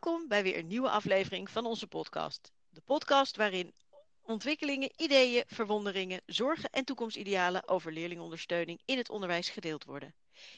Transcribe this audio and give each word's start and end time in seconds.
Welkom 0.00 0.28
bij 0.28 0.42
weer 0.42 0.58
een 0.58 0.66
nieuwe 0.66 0.90
aflevering 0.90 1.50
van 1.50 1.66
onze 1.66 1.86
podcast. 1.86 2.52
De 2.68 2.80
podcast 2.80 3.36
waarin 3.36 3.74
ontwikkelingen, 4.22 4.90
ideeën, 4.96 5.44
verwonderingen, 5.46 6.20
zorgen 6.26 6.70
en 6.70 6.84
toekomstidealen 6.84 7.68
over 7.68 7.92
leerlingondersteuning 7.92 8.80
in 8.84 8.96
het 8.96 9.10
onderwijs 9.10 9.48
gedeeld 9.48 9.84
worden. 9.84 10.14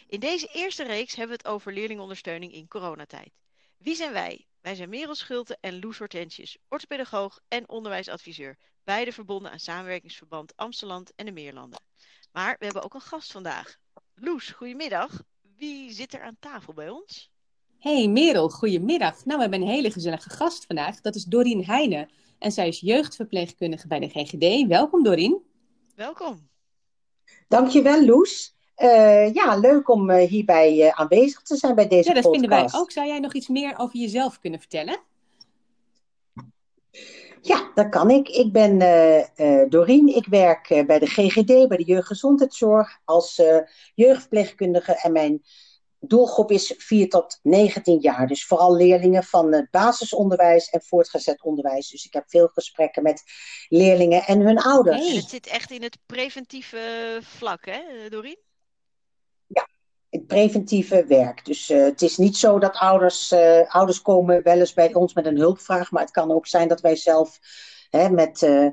In 0.06 0.20
deze 0.20 0.46
eerste 0.46 0.84
reeks 0.84 1.14
hebben 1.14 1.36
we 1.36 1.42
het 1.42 1.52
over 1.52 1.72
leerlingondersteuning 1.72 2.52
in 2.52 2.68
coronatijd. 2.68 3.32
Wie 3.76 3.94
zijn 3.94 4.12
wij? 4.12 4.46
Wij 4.60 4.74
zijn 4.74 4.88
Merel 4.88 5.14
Schulte 5.14 5.58
en 5.60 5.80
Loes 5.80 5.98
Hortentius, 5.98 6.58
orthopedagoog 6.68 7.40
en 7.48 7.68
onderwijsadviseur, 7.68 8.58
beide 8.84 9.12
verbonden 9.12 9.52
aan 9.52 9.60
Samenwerkingsverband 9.60 10.56
Amsterdam 10.56 11.04
en 11.16 11.26
de 11.26 11.32
Meerlanden. 11.32 11.82
Maar 12.32 12.56
we 12.58 12.64
hebben 12.64 12.82
ook 12.82 12.94
een 12.94 13.00
gast 13.00 13.32
vandaag. 13.32 13.76
Loes, 14.14 14.50
goedemiddag. 14.50 15.22
Wie 15.56 15.92
zit 15.92 16.14
er 16.14 16.22
aan 16.22 16.36
tafel 16.40 16.72
bij 16.72 16.88
ons? 16.88 17.29
Hey 17.80 18.08
Merel, 18.08 18.48
goedemiddag. 18.48 19.24
Nou, 19.24 19.36
we 19.36 19.42
hebben 19.42 19.60
een 19.60 19.74
hele 19.74 19.90
gezellige 19.90 20.30
gast 20.30 20.66
vandaag. 20.66 21.00
Dat 21.00 21.14
is 21.14 21.24
Dorien 21.24 21.64
Heijnen. 21.64 22.08
En 22.38 22.52
zij 22.52 22.68
is 22.68 22.80
jeugdverpleegkundige 22.80 23.86
bij 23.86 23.98
de 23.98 24.08
GGD. 24.08 24.66
Welkom 24.68 25.02
Dorien. 25.02 25.42
Welkom. 25.96 26.48
Dankjewel 27.48 28.04
Loes. 28.04 28.54
Uh, 28.76 29.34
ja, 29.34 29.56
leuk 29.56 29.88
om 29.88 30.10
uh, 30.10 30.28
hierbij 30.28 30.76
uh, 30.76 30.88
aanwezig 30.88 31.42
te 31.42 31.56
zijn 31.56 31.74
bij 31.74 31.88
deze 31.88 32.12
podcast. 32.12 32.16
Ja, 32.16 32.22
dat 32.22 32.40
vinden 32.40 32.50
wij 32.50 32.80
ook. 32.80 32.90
Zou 32.90 33.06
jij 33.06 33.18
nog 33.18 33.34
iets 33.34 33.48
meer 33.48 33.78
over 33.78 33.98
jezelf 33.98 34.40
kunnen 34.40 34.60
vertellen? 34.60 34.98
Ja, 37.40 37.70
dat 37.74 37.88
kan 37.88 38.10
ik. 38.10 38.28
Ik 38.28 38.52
ben 38.52 38.78
Dorien. 39.68 40.16
Ik 40.16 40.26
werk 40.26 40.84
bij 40.86 40.98
de 40.98 41.06
GGD, 41.06 41.68
bij 41.68 41.76
de 41.76 41.84
jeugdgezondheidszorg, 41.84 43.00
als 43.04 43.42
jeugdverpleegkundige. 43.94 44.92
En 45.02 45.12
mijn 45.12 45.42
doelgroep 46.00 46.50
is 46.50 46.74
4 46.78 47.08
tot 47.08 47.38
19 47.42 47.98
jaar. 48.00 48.26
Dus 48.26 48.46
vooral 48.46 48.76
leerlingen 48.76 49.24
van 49.24 49.52
het 49.52 49.70
basisonderwijs 49.70 50.68
en 50.68 50.82
voortgezet 50.82 51.42
onderwijs. 51.42 51.88
Dus 51.88 52.04
ik 52.04 52.12
heb 52.12 52.24
veel 52.26 52.48
gesprekken 52.52 53.02
met 53.02 53.22
leerlingen 53.68 54.22
en 54.22 54.40
hun 54.40 54.58
ouders. 54.58 55.06
Hey, 55.06 55.16
het 55.16 55.28
zit 55.28 55.46
echt 55.46 55.70
in 55.70 55.82
het 55.82 55.98
preventieve 56.06 57.18
vlak, 57.22 57.66
hè, 57.66 58.08
Dorien? 58.08 58.38
Ja, 59.46 59.68
het 60.10 60.26
preventieve 60.26 61.04
werk. 61.06 61.44
Dus 61.44 61.70
uh, 61.70 61.84
het 61.84 62.02
is 62.02 62.16
niet 62.16 62.36
zo 62.36 62.58
dat 62.58 62.76
ouders, 62.76 63.32
uh, 63.32 63.74
ouders 63.74 64.02
komen 64.02 64.42
wel 64.42 64.58
eens 64.58 64.74
bij 64.74 64.94
ons 64.94 65.14
met 65.14 65.26
een 65.26 65.38
hulpvraag. 65.38 65.90
Maar 65.90 66.02
het 66.02 66.10
kan 66.10 66.32
ook 66.32 66.46
zijn 66.46 66.68
dat 66.68 66.80
wij 66.80 66.96
zelf 66.96 67.38
hè, 67.90 68.10
met... 68.10 68.42
Uh, 68.42 68.68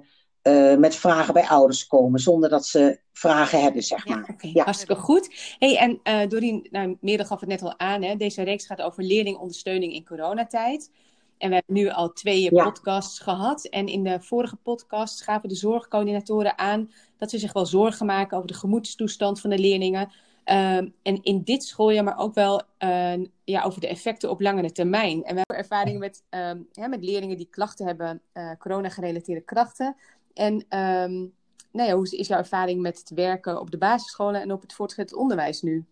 uh, 0.48 0.76
met 0.78 0.96
vragen 0.96 1.34
bij 1.34 1.48
ouders 1.48 1.88
komen, 1.88 2.20
zonder 2.20 2.50
dat 2.50 2.66
ze 2.66 3.00
vragen 3.14 3.62
hebben, 3.62 3.84
zeg 3.84 4.08
maar. 4.08 4.18
Ja, 4.18 4.34
okay. 4.34 4.52
ja. 4.54 4.64
Hartstikke 4.64 4.96
goed. 4.96 5.56
Hey, 5.60 5.78
en 5.78 6.00
uh, 6.04 6.30
Dorien, 6.30 6.68
nou, 6.72 6.98
Meerde 7.02 7.26
gaf 7.26 7.40
het 7.40 7.50
net 7.50 7.62
al 7.62 7.80
aan, 7.80 8.04
hè? 8.04 8.16
deze 8.16 8.44
reeks 8.44 8.66
gaat 8.66 8.82
over 8.82 9.04
leerlingondersteuning 9.04 9.94
in 9.94 10.06
coronatijd. 10.06 10.92
En 11.38 11.50
we 11.50 11.56
hebben 11.56 11.76
nu 11.76 11.90
al 11.90 12.14
twee 12.14 12.42
ja. 12.42 12.64
podcasts 12.64 13.20
gehad. 13.20 13.66
En 13.66 13.88
in 13.88 14.04
de 14.04 14.20
vorige 14.22 14.56
podcast 14.56 15.24
gaven 15.24 15.50
de 15.50 15.56
zorgcoördinatoren 15.56 16.58
aan 16.58 16.92
dat 17.18 17.30
ze 17.30 17.38
zich 17.38 17.54
wel 17.54 17.66
zorgen 17.66 18.06
maken 18.06 18.38
over 18.38 18.50
de 18.50 18.58
gemoedstoestand 18.58 19.42
van 19.42 19.50
de 19.50 19.60
leerlingen. 19.60 20.12
Um, 20.46 20.94
en 21.04 21.24
in 21.24 21.42
dit 21.44 21.64
schooljaar, 21.64 22.04
maar 22.04 22.18
ook 22.18 22.34
wel 22.34 22.62
uh, 22.84 23.14
ja, 23.44 23.64
over 23.64 23.82
de 23.82 23.88
effecten 23.88 24.30
op 24.30 24.42
langere 24.42 24.72
termijn. 24.72 25.24
En 25.24 25.36
we 25.36 25.42
hebben 25.46 25.58
ervaring 25.58 26.00
met, 26.00 26.24
um, 26.30 26.68
ja, 26.72 26.88
met 26.88 27.04
leerlingen 27.04 27.38
die 27.38 27.48
klachten 27.50 27.86
hebben, 27.86 28.22
uh, 28.34 28.52
corona-gerelateerde 28.60 29.42
klachten. 29.42 29.96
En 30.38 30.54
um, 30.54 31.36
nou 31.72 31.90
ja, 31.90 31.96
hoe 31.96 32.18
is 32.18 32.28
jouw 32.28 32.38
ervaring 32.38 32.82
met 32.82 32.98
het 32.98 33.10
werken 33.10 33.60
op 33.60 33.72
de 33.72 33.78
basisscholen 33.78 34.42
en 34.42 34.52
op 34.52 34.62
het 34.62 34.74
voortgezet 34.74 35.14
onderwijs 35.14 35.62
nu? 35.62 35.86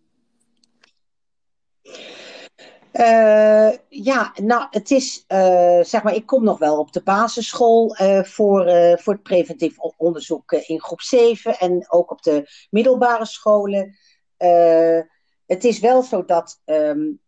Uh, 2.92 3.72
ja, 3.88 4.32
nou, 4.42 4.66
het 4.70 4.90
is, 4.90 5.24
uh, 5.28 5.82
zeg 5.82 6.02
maar, 6.02 6.14
ik 6.14 6.26
kom 6.26 6.44
nog 6.44 6.58
wel 6.58 6.78
op 6.78 6.92
de 6.92 7.02
basisschool 7.02 8.00
uh, 8.00 8.22
voor, 8.22 8.64
voor 8.98 9.12
het 9.12 9.22
preventief 9.22 9.78
onderzoek 9.78 10.52
in 10.52 10.80
groep 10.80 11.00
7 11.00 11.58
en 11.58 11.86
ook 11.88 12.10
op 12.10 12.22
de 12.22 12.66
middelbare 12.70 13.26
scholen. 13.26 13.96
het 15.46 15.64
is 15.64 15.78
wel 15.78 16.02
zo 16.02 16.24
dat 16.24 16.60
um, 16.64 17.20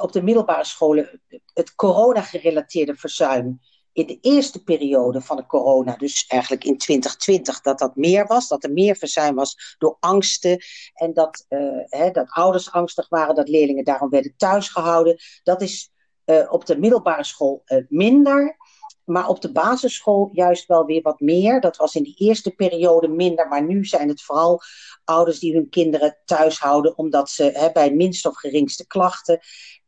op 0.00 0.12
de 0.12 0.22
middelbare 0.22 0.64
scholen 0.64 1.20
het 1.52 1.74
corona-gerelateerde 1.74 2.94
verzuim 2.94 3.60
in 3.94 4.06
de 4.06 4.18
eerste 4.20 4.62
periode 4.62 5.20
van 5.20 5.36
de 5.36 5.46
corona, 5.46 5.96
dus 5.96 6.26
eigenlijk 6.26 6.64
in 6.64 6.78
2020, 6.78 7.60
dat 7.60 7.78
dat 7.78 7.96
meer 7.96 8.26
was. 8.26 8.48
Dat 8.48 8.64
er 8.64 8.72
meer 8.72 8.96
verzuim 8.96 9.34
was 9.34 9.76
door 9.78 9.96
angsten. 10.00 10.62
En 10.94 11.12
dat, 11.12 11.46
uh, 11.48 11.82
hè, 11.84 12.10
dat 12.10 12.30
ouders 12.30 12.72
angstig 12.72 13.08
waren, 13.08 13.34
dat 13.34 13.48
leerlingen 13.48 13.84
daarom 13.84 14.10
werden 14.10 14.34
thuisgehouden. 14.36 15.16
Dat 15.42 15.62
is 15.62 15.90
uh, 16.26 16.52
op 16.52 16.66
de 16.66 16.78
middelbare 16.78 17.24
school 17.24 17.62
uh, 17.66 17.84
minder. 17.88 18.56
Maar 19.04 19.28
op 19.28 19.40
de 19.40 19.52
basisschool 19.52 20.30
juist 20.32 20.66
wel 20.66 20.84
weer 20.84 21.02
wat 21.02 21.20
meer. 21.20 21.60
Dat 21.60 21.76
was 21.76 21.94
in 21.94 22.02
de 22.02 22.14
eerste 22.14 22.50
periode 22.50 23.08
minder. 23.08 23.48
Maar 23.48 23.64
nu 23.64 23.84
zijn 23.84 24.08
het 24.08 24.22
vooral 24.22 24.60
ouders 25.04 25.38
die 25.38 25.54
hun 25.54 25.68
kinderen 25.68 26.16
thuis 26.24 26.58
houden. 26.58 26.98
Omdat 26.98 27.30
ze 27.30 27.50
hè, 27.54 27.72
bij 27.72 27.94
minst 27.94 28.26
of 28.26 28.36
geringste 28.36 28.86
klachten 28.86 29.40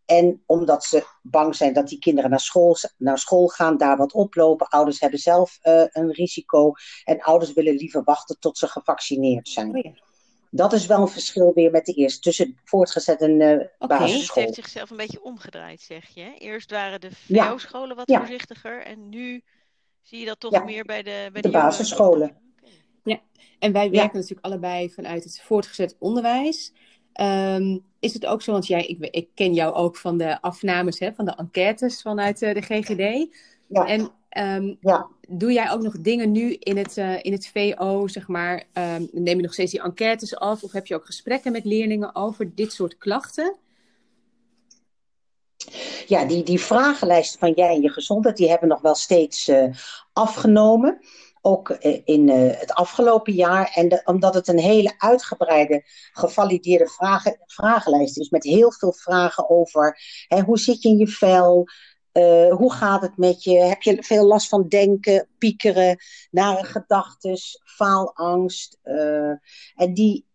en 0.06 0.42
omdat 0.46 0.84
ze 0.84 1.06
bang 1.22 1.56
zijn 1.56 1.72
dat 1.72 1.88
die 1.88 1.98
kinderen 1.98 2.30
naar 2.30 2.40
school, 2.40 2.76
naar 2.96 3.18
school 3.18 3.46
gaan, 3.46 3.76
daar 3.76 3.96
wat 3.96 4.12
oplopen. 4.12 4.68
Ouders 4.68 5.00
hebben 5.00 5.18
zelf 5.18 5.58
uh, 5.62 5.84
een 5.88 6.12
risico. 6.12 6.72
En 7.04 7.20
ouders 7.20 7.52
willen 7.52 7.74
liever 7.74 8.02
wachten 8.04 8.38
tot 8.38 8.58
ze 8.58 8.66
gevaccineerd 8.66 9.48
zijn. 9.48 9.76
Oh 9.76 9.82
ja. 9.82 9.92
Dat 10.50 10.72
is 10.72 10.86
wel 10.86 11.00
een 11.00 11.08
verschil 11.08 11.52
weer 11.54 11.70
met 11.70 11.86
de 11.86 11.92
eerste, 11.92 12.20
tussen 12.20 12.58
voortgezet 12.64 13.20
en 13.20 13.40
uh, 13.40 13.52
okay. 13.78 13.98
basisschool. 13.98 14.44
Het 14.44 14.54
heeft 14.54 14.68
zichzelf 14.68 14.90
een 14.90 14.96
beetje 14.96 15.22
omgedraaid, 15.22 15.80
zeg 15.80 16.08
je. 16.14 16.34
Eerst 16.38 16.70
waren 16.70 17.00
de 17.00 17.10
VO-scholen 17.10 17.88
ja. 17.88 17.94
wat 17.94 18.08
ja. 18.10 18.18
voorzichtiger. 18.18 18.82
En 18.82 19.08
nu 19.08 19.42
zie 20.02 20.18
je 20.18 20.26
dat 20.26 20.40
toch 20.40 20.64
meer 20.64 20.84
bij 20.84 21.02
de, 21.02 21.28
bij 21.32 21.42
de, 21.42 21.48
de 21.48 21.58
basisscholen. 21.58 22.36
Okay. 22.60 22.72
Ja, 23.04 23.20
en 23.58 23.72
wij 23.72 23.90
werken 23.90 24.18
natuurlijk 24.18 24.46
allebei 24.46 24.90
vanuit 24.90 25.24
het 25.24 25.40
voortgezet 25.40 25.96
onderwijs. 25.98 26.72
Um, 27.20 27.84
is 27.98 28.14
het 28.14 28.26
ook 28.26 28.42
zo, 28.42 28.52
want 28.52 28.66
jij, 28.66 28.86
ik, 28.86 29.08
ik, 29.10 29.28
ken 29.34 29.54
jou 29.54 29.74
ook 29.74 29.96
van 29.96 30.18
de 30.18 30.40
afnames, 30.40 30.98
hè, 30.98 31.12
van 31.12 31.24
de 31.24 31.34
enquêtes 31.36 32.02
vanuit 32.02 32.42
uh, 32.42 32.54
de 32.54 32.62
GGD. 32.62 33.36
Ja. 33.66 33.86
En 33.86 34.10
um, 34.62 34.76
ja. 34.80 35.06
doe 35.28 35.52
jij 35.52 35.70
ook 35.70 35.82
nog 35.82 36.00
dingen 36.00 36.32
nu 36.32 36.52
in 36.52 36.76
het, 36.76 36.96
uh, 36.96 37.24
in 37.24 37.32
het 37.32 37.48
VO, 37.48 38.06
zeg 38.06 38.28
maar? 38.28 38.64
Um, 38.72 39.08
neem 39.12 39.36
je 39.36 39.42
nog 39.42 39.52
steeds 39.52 39.72
die 39.72 39.82
enquêtes 39.82 40.36
af? 40.36 40.62
Of 40.62 40.72
heb 40.72 40.86
je 40.86 40.94
ook 40.94 41.06
gesprekken 41.06 41.52
met 41.52 41.64
leerlingen 41.64 42.14
over 42.14 42.54
dit 42.54 42.72
soort 42.72 42.98
klachten? 42.98 43.56
Ja, 46.06 46.24
die, 46.24 46.42
die 46.42 46.60
vragenlijsten 46.60 47.38
van 47.38 47.52
jij 47.52 47.74
en 47.74 47.82
je 47.82 47.90
gezondheid, 47.90 48.36
die 48.36 48.48
hebben 48.48 48.68
nog 48.68 48.80
wel 48.80 48.94
steeds 48.94 49.48
uh, 49.48 49.74
afgenomen 50.12 51.00
ook 51.46 51.70
in 52.04 52.28
uh, 52.28 52.58
het 52.58 52.72
afgelopen 52.72 53.32
jaar. 53.32 53.70
En 53.74 54.02
omdat 54.04 54.34
het 54.34 54.48
een 54.48 54.58
hele 54.58 54.94
uitgebreide, 54.98 55.82
gevalideerde 56.12 56.88
vragen, 56.88 57.38
vragenlijst 57.46 58.18
is. 58.18 58.30
Met 58.30 58.44
heel 58.44 58.72
veel 58.72 58.92
vragen 58.92 59.50
over 59.50 60.00
hè, 60.28 60.40
hoe 60.40 60.58
zit 60.58 60.82
je 60.82 60.88
in 60.88 60.98
je 60.98 61.08
vel? 61.08 61.68
Uh, 62.12 62.54
hoe 62.54 62.72
gaat 62.72 63.02
het 63.02 63.16
met 63.16 63.42
je? 63.42 63.58
Heb 63.58 63.82
je 63.82 64.02
veel 64.02 64.26
last 64.26 64.48
van 64.48 64.68
denken, 64.68 65.28
piekeren, 65.38 65.98
nare 66.30 66.64
gedachten, 66.64 67.38
faalangst? 67.64 68.78
Uh, 68.84 69.34
en 69.74 69.94
die. 69.94 70.26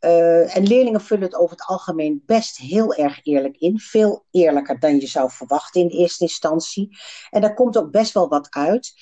Uh, 0.00 0.56
en 0.56 0.66
leerlingen 0.66 1.00
vullen 1.00 1.24
het 1.24 1.34
over 1.36 1.56
het 1.56 1.66
algemeen 1.66 2.22
best 2.26 2.56
heel 2.56 2.94
erg 2.94 3.20
eerlijk 3.22 3.56
in. 3.56 3.78
Veel 3.78 4.24
eerlijker 4.30 4.80
dan 4.80 5.00
je 5.00 5.06
zou 5.06 5.30
verwachten 5.30 5.80
in 5.80 5.88
eerste 5.88 6.22
instantie. 6.22 6.98
En 7.30 7.40
daar 7.40 7.54
komt 7.54 7.78
ook 7.78 7.90
best 7.90 8.12
wel 8.12 8.28
wat 8.28 8.46
uit. 8.50 8.92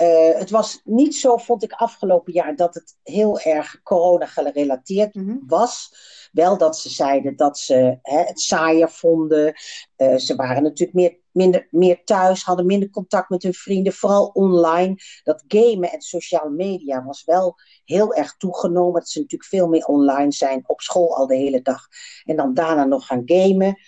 Uh, 0.00 0.38
het 0.38 0.50
was 0.50 0.80
niet 0.84 1.16
zo, 1.16 1.36
vond 1.36 1.62
ik 1.62 1.72
afgelopen 1.72 2.32
jaar, 2.32 2.56
dat 2.56 2.74
het 2.74 2.96
heel 3.02 3.40
erg 3.40 3.80
corona 3.82 4.26
gerelateerd 4.26 5.14
mm 5.14 5.28
-hmm. 5.28 5.42
was. 5.46 5.94
Wel 6.32 6.58
dat 6.58 6.78
ze 6.78 6.88
zeiden 6.88 7.36
dat 7.36 7.58
ze 7.58 7.98
hè, 8.02 8.18
het 8.18 8.40
saaier 8.40 8.90
vonden. 8.90 9.54
Uh, 9.96 10.16
ze 10.16 10.36
waren 10.36 10.62
natuurlijk 10.62 10.98
meer, 10.98 11.18
minder, 11.30 11.66
meer 11.70 12.04
thuis, 12.04 12.42
hadden 12.42 12.66
minder 12.66 12.90
contact 12.90 13.28
met 13.28 13.42
hun 13.42 13.54
vrienden, 13.54 13.92
vooral 13.92 14.26
online. 14.26 14.96
Dat 15.22 15.44
gamen 15.48 15.92
en 15.92 16.00
sociale 16.00 16.50
media 16.50 17.04
was 17.04 17.24
wel 17.24 17.54
heel 17.84 18.14
erg 18.14 18.36
toegenomen. 18.36 19.00
Dat 19.00 19.08
ze 19.08 19.18
natuurlijk 19.18 19.50
veel 19.50 19.68
meer 19.68 19.84
online 19.84 20.32
zijn, 20.32 20.64
op 20.66 20.80
school 20.80 21.16
al 21.16 21.26
de 21.26 21.36
hele 21.36 21.62
dag. 21.62 21.86
En 22.24 22.36
dan 22.36 22.54
daarna 22.54 22.84
nog 22.84 23.06
gaan 23.06 23.22
gamen. 23.24 23.78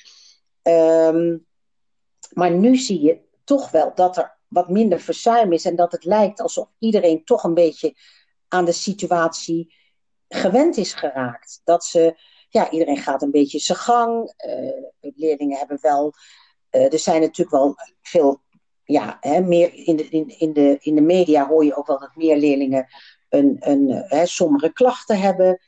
Um, 0.62 1.46
maar 2.32 2.50
nu 2.50 2.76
zie 2.76 3.00
je 3.00 3.20
toch 3.44 3.70
wel 3.70 3.92
dat 3.94 4.16
er 4.16 4.40
wat 4.52 4.68
minder 4.68 5.00
verzuim 5.00 5.52
is 5.52 5.64
en 5.64 5.76
dat 5.76 5.92
het 5.92 6.04
lijkt 6.04 6.40
alsof 6.40 6.68
iedereen 6.78 7.24
toch 7.24 7.44
een 7.44 7.54
beetje 7.54 7.94
aan 8.48 8.64
de 8.64 8.72
situatie 8.72 9.74
gewend 10.28 10.76
is 10.76 10.92
geraakt. 10.92 11.60
Dat 11.64 11.84
ze, 11.84 12.16
ja, 12.48 12.70
iedereen 12.70 12.96
gaat 12.96 13.22
een 13.22 13.30
beetje 13.30 13.58
zijn 13.58 13.78
gang. 13.78 14.34
Uh, 14.46 15.12
leerlingen 15.16 15.58
hebben 15.58 15.78
wel, 15.80 16.12
uh, 16.70 16.92
er 16.92 16.98
zijn 16.98 17.20
natuurlijk 17.20 17.50
wel 17.50 17.74
veel, 18.02 18.40
ja, 18.84 19.16
hè, 19.20 19.40
meer 19.40 19.74
in 19.74 19.96
de, 19.96 20.08
in, 20.08 20.38
in, 20.38 20.52
de, 20.52 20.76
in 20.80 20.94
de 20.94 21.00
media 21.00 21.48
hoor 21.48 21.64
je 21.64 21.76
ook 21.76 21.86
wel 21.86 21.98
dat 21.98 22.16
meer 22.16 22.36
leerlingen 22.36 22.86
een, 23.28 23.56
een, 23.60 23.90
hè, 23.90 24.26
sommige 24.26 24.72
klachten 24.72 25.20
hebben. 25.20 25.60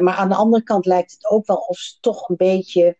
Maar 0.00 0.14
aan 0.14 0.28
de 0.28 0.34
andere 0.34 0.62
kant 0.62 0.86
lijkt 0.86 1.12
het 1.12 1.30
ook 1.30 1.46
wel 1.46 1.56
of 1.56 1.76
ze 1.76 2.00
toch 2.00 2.28
een 2.28 2.36
beetje 2.36 2.96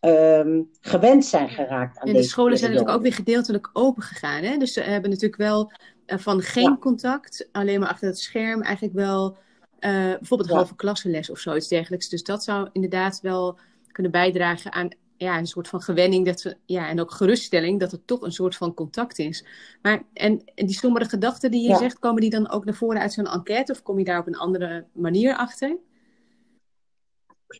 ehm, 0.00 0.62
gewend 0.80 1.24
zijn 1.24 1.48
geraakt 1.48 1.98
aan 1.98 2.06
en 2.06 2.12
deze 2.12 2.24
de 2.24 2.30
scholen 2.30 2.58
zijn 2.58 2.70
natuurlijk 2.70 2.96
ook 2.96 3.02
weer 3.02 3.14
gedeeltelijk 3.14 3.70
open 3.72 4.02
gegaan. 4.02 4.42
Hè? 4.42 4.56
Dus 4.56 4.72
ze 4.72 4.80
hebben 4.80 5.10
natuurlijk 5.10 5.42
wel 5.42 5.72
uh, 6.06 6.18
van 6.18 6.40
geen 6.42 6.62
Ja. 6.70 6.76
contact, 6.80 7.48
alleen 7.52 7.80
maar 7.80 7.88
achter 7.88 8.08
het 8.08 8.18
scherm, 8.18 8.62
eigenlijk 8.62 8.94
wel 8.94 9.36
uh, 9.80 9.90
bijvoorbeeld 9.90 10.50
Ja. 10.50 10.54
halve 10.56 10.74
klassenles 10.76 11.30
of 11.30 11.38
zoiets 11.38 11.68
dergelijks. 11.68 12.08
Dus 12.08 12.22
dat 12.22 12.44
zou 12.44 12.68
inderdaad 12.72 13.20
wel 13.22 13.58
kunnen 13.92 14.12
bijdragen 14.12 14.72
aan 14.72 14.88
ja, 15.16 15.38
een 15.38 15.46
soort 15.46 15.68
van 15.68 15.82
gewenning 15.82 16.26
dat 16.26 16.42
we, 16.42 16.56
ja, 16.66 16.88
en 16.88 17.00
ook 17.00 17.10
geruststelling 17.10 17.80
dat 17.80 17.92
er 17.92 18.04
toch 18.04 18.20
een 18.22 18.32
soort 18.32 18.56
van 18.56 18.74
contact 18.74 19.18
is. 19.18 19.44
Maar 19.82 20.02
en, 20.12 20.42
en 20.54 20.66
die 20.66 20.76
sombere 20.76 21.04
gedachten 21.04 21.50
die 21.50 21.62
je 21.62 21.68
Ja. 21.68 21.76
zegt, 21.78 21.98
komen 21.98 22.20
die 22.20 22.30
dan 22.30 22.50
ook 22.50 22.64
naar 22.64 22.74
voren 22.74 23.00
uit 23.00 23.12
zo'n 23.12 23.26
enquête 23.26 23.72
of 23.72 23.82
kom 23.82 23.98
je 23.98 24.04
daar 24.04 24.20
op 24.20 24.26
een 24.26 24.36
andere 24.36 24.86
manier 24.92 25.36
achter? 25.36 25.76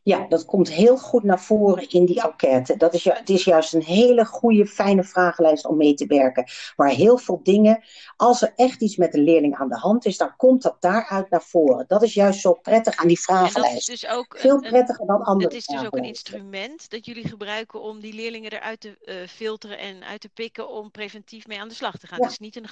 Ja, 0.02 0.26
dat 0.28 0.44
komt 0.44 0.70
heel 0.70 0.96
goed 0.96 1.22
naar 1.22 1.40
voren 1.40 1.90
in 1.90 2.04
die 2.04 2.22
enquête. 2.22 2.76
Dat 2.76 2.94
is, 2.94 3.02
ju- 3.02 3.12
het 3.12 3.28
is 3.28 3.44
juist 3.44 3.74
een 3.74 3.82
hele 3.82 4.24
goede, 4.24 4.66
fijne 4.66 5.04
vragenlijst 5.04 5.66
om 5.66 5.76
mee 5.76 5.94
te 5.94 6.06
werken. 6.06 6.44
Waar 6.76 6.90
heel 6.90 7.18
veel 7.18 7.40
dingen, 7.42 7.84
als 8.16 8.42
er 8.42 8.52
echt 8.56 8.82
iets 8.82 8.96
met 8.96 9.14
een 9.14 9.24
leerling 9.24 9.56
aan 9.56 9.68
de 9.68 9.78
hand 9.78 10.06
is, 10.06 10.16
dan 10.16 10.36
komt 10.36 10.62
dat 10.62 10.76
daaruit 10.80 11.30
naar 11.30 11.42
voren. 11.42 11.84
Dat 11.88 12.02
is 12.02 12.14
juist 12.14 12.40
zo 12.40 12.52
prettig 12.52 12.96
aan 12.96 13.08
die 13.08 13.20
vragenlijst. 13.20 13.86
dus 13.86 14.06
ook 14.06 14.36
Veel 14.38 14.54
een, 14.54 14.70
prettiger 14.70 15.06
dan 15.06 15.22
andere 15.22 15.48
het 15.48 15.56
is 15.56 15.66
dus 15.66 15.86
ook 15.86 15.96
een 15.96 16.04
instrument 16.04 16.90
dat 16.90 17.06
jullie 17.06 17.28
gebruiken 17.28 17.80
om 17.80 18.00
die 18.00 18.14
leerlingen 18.14 18.52
eruit 18.52 18.80
te 18.80 18.98
eh, 19.04 19.28
filteren 19.28 19.78
en 19.78 20.04
uit 20.04 20.20
te 20.20 20.28
pikken 20.28 20.68
om 20.68 20.90
preventief 20.90 21.46
mee 21.46 21.60
aan 21.60 21.68
de 21.68 21.74
slag 21.74 21.98
te 21.98 22.06
gaan. 22.06 22.18
Ja. 22.18 22.24
Het 22.24 22.32
is 22.32 22.38
niet 22.38 22.56
een 22.56 22.68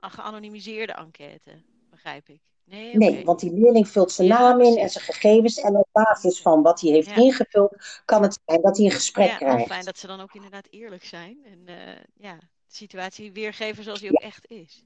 geanonimiseerde 0.00 0.92
enquête, 0.92 1.50
begrijp 1.90 2.28
ik. 2.28 2.40
Nee, 2.78 3.24
want 3.24 3.40
die 3.40 3.52
leerling 3.52 3.88
vult 3.88 4.12
zijn 4.12 4.28
Ja, 4.28 4.38
naam 4.38 4.60
in 4.60 4.76
en 4.78 4.90
zijn 4.90 5.04
gegevens. 5.04 5.60
En 5.60 5.76
op 5.76 5.88
basis 5.92 6.40
van 6.40 6.62
wat 6.62 6.80
hij 6.80 6.90
heeft 6.90 7.08
Ja. 7.08 7.14
ingevuld, 7.16 7.76
kan 8.04 8.22
het 8.22 8.38
zijn 8.46 8.62
dat 8.62 8.76
hij 8.76 8.86
een 8.86 8.92
gesprek 8.92 9.28
ja, 9.28 9.36
krijgt. 9.36 9.66
fijn 9.66 9.84
dat 9.84 9.98
ze 9.98 10.06
dan 10.06 10.20
ook 10.20 10.34
inderdaad 10.34 10.66
eerlijk 10.70 11.04
zijn 11.04 11.38
en 11.44 11.60
eh, 11.76 11.94
ja, 12.16 12.34
de 12.34 12.46
situatie 12.74 13.32
weergeven 13.32 13.84
zoals 13.84 14.00
die 14.00 14.10
ook 14.10 14.20
echt 14.22 14.50
is. 14.50 14.84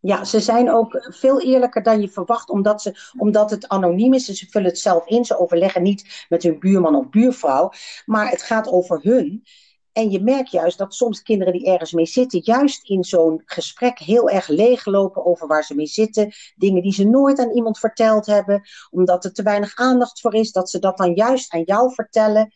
Ja, 0.00 0.24
ze 0.24 0.40
zijn 0.40 0.70
ook 0.70 1.06
veel 1.10 1.40
eerlijker 1.40 1.82
dan 1.82 2.00
je 2.00 2.08
verwacht, 2.08 2.48
omdat, 2.50 2.82
ze, 2.82 3.10
omdat 3.16 3.50
het 3.50 3.68
anoniem 3.68 4.14
is 4.14 4.28
en 4.28 4.34
ze 4.34 4.46
vullen 4.50 4.68
het 4.68 4.78
zelf 4.78 5.06
in. 5.06 5.24
Ze 5.24 5.38
overleggen 5.38 5.82
niet 5.82 6.26
met 6.28 6.42
hun 6.42 6.58
buurman 6.58 6.94
of 6.94 7.08
buurvrouw, 7.08 7.70
maar 8.06 8.30
het 8.30 8.42
gaat 8.42 8.68
over 8.68 9.00
hun. 9.02 9.44
En 9.92 10.10
je 10.10 10.22
merkt 10.22 10.50
juist 10.50 10.78
dat 10.78 10.94
soms 10.94 11.22
kinderen 11.22 11.52
die 11.52 11.66
ergens 11.66 11.92
mee 11.92 12.06
zitten, 12.06 12.40
juist 12.44 12.88
in 12.88 13.04
zo'n 13.04 13.42
gesprek 13.44 13.98
heel 13.98 14.30
erg 14.30 14.48
leeglopen 14.48 15.26
over 15.26 15.46
waar 15.46 15.64
ze 15.64 15.74
mee 15.74 15.86
zitten. 15.86 16.32
Dingen 16.56 16.82
die 16.82 16.92
ze 16.92 17.04
nooit 17.04 17.38
aan 17.38 17.50
iemand 17.50 17.78
verteld 17.78 18.26
hebben, 18.26 18.62
omdat 18.90 19.24
er 19.24 19.32
te 19.32 19.42
weinig 19.42 19.76
aandacht 19.76 20.20
voor 20.20 20.34
is, 20.34 20.52
dat 20.52 20.70
ze 20.70 20.78
dat 20.78 20.96
dan 20.96 21.14
juist 21.14 21.52
aan 21.52 21.62
jou 21.62 21.94
vertellen. 21.94 22.52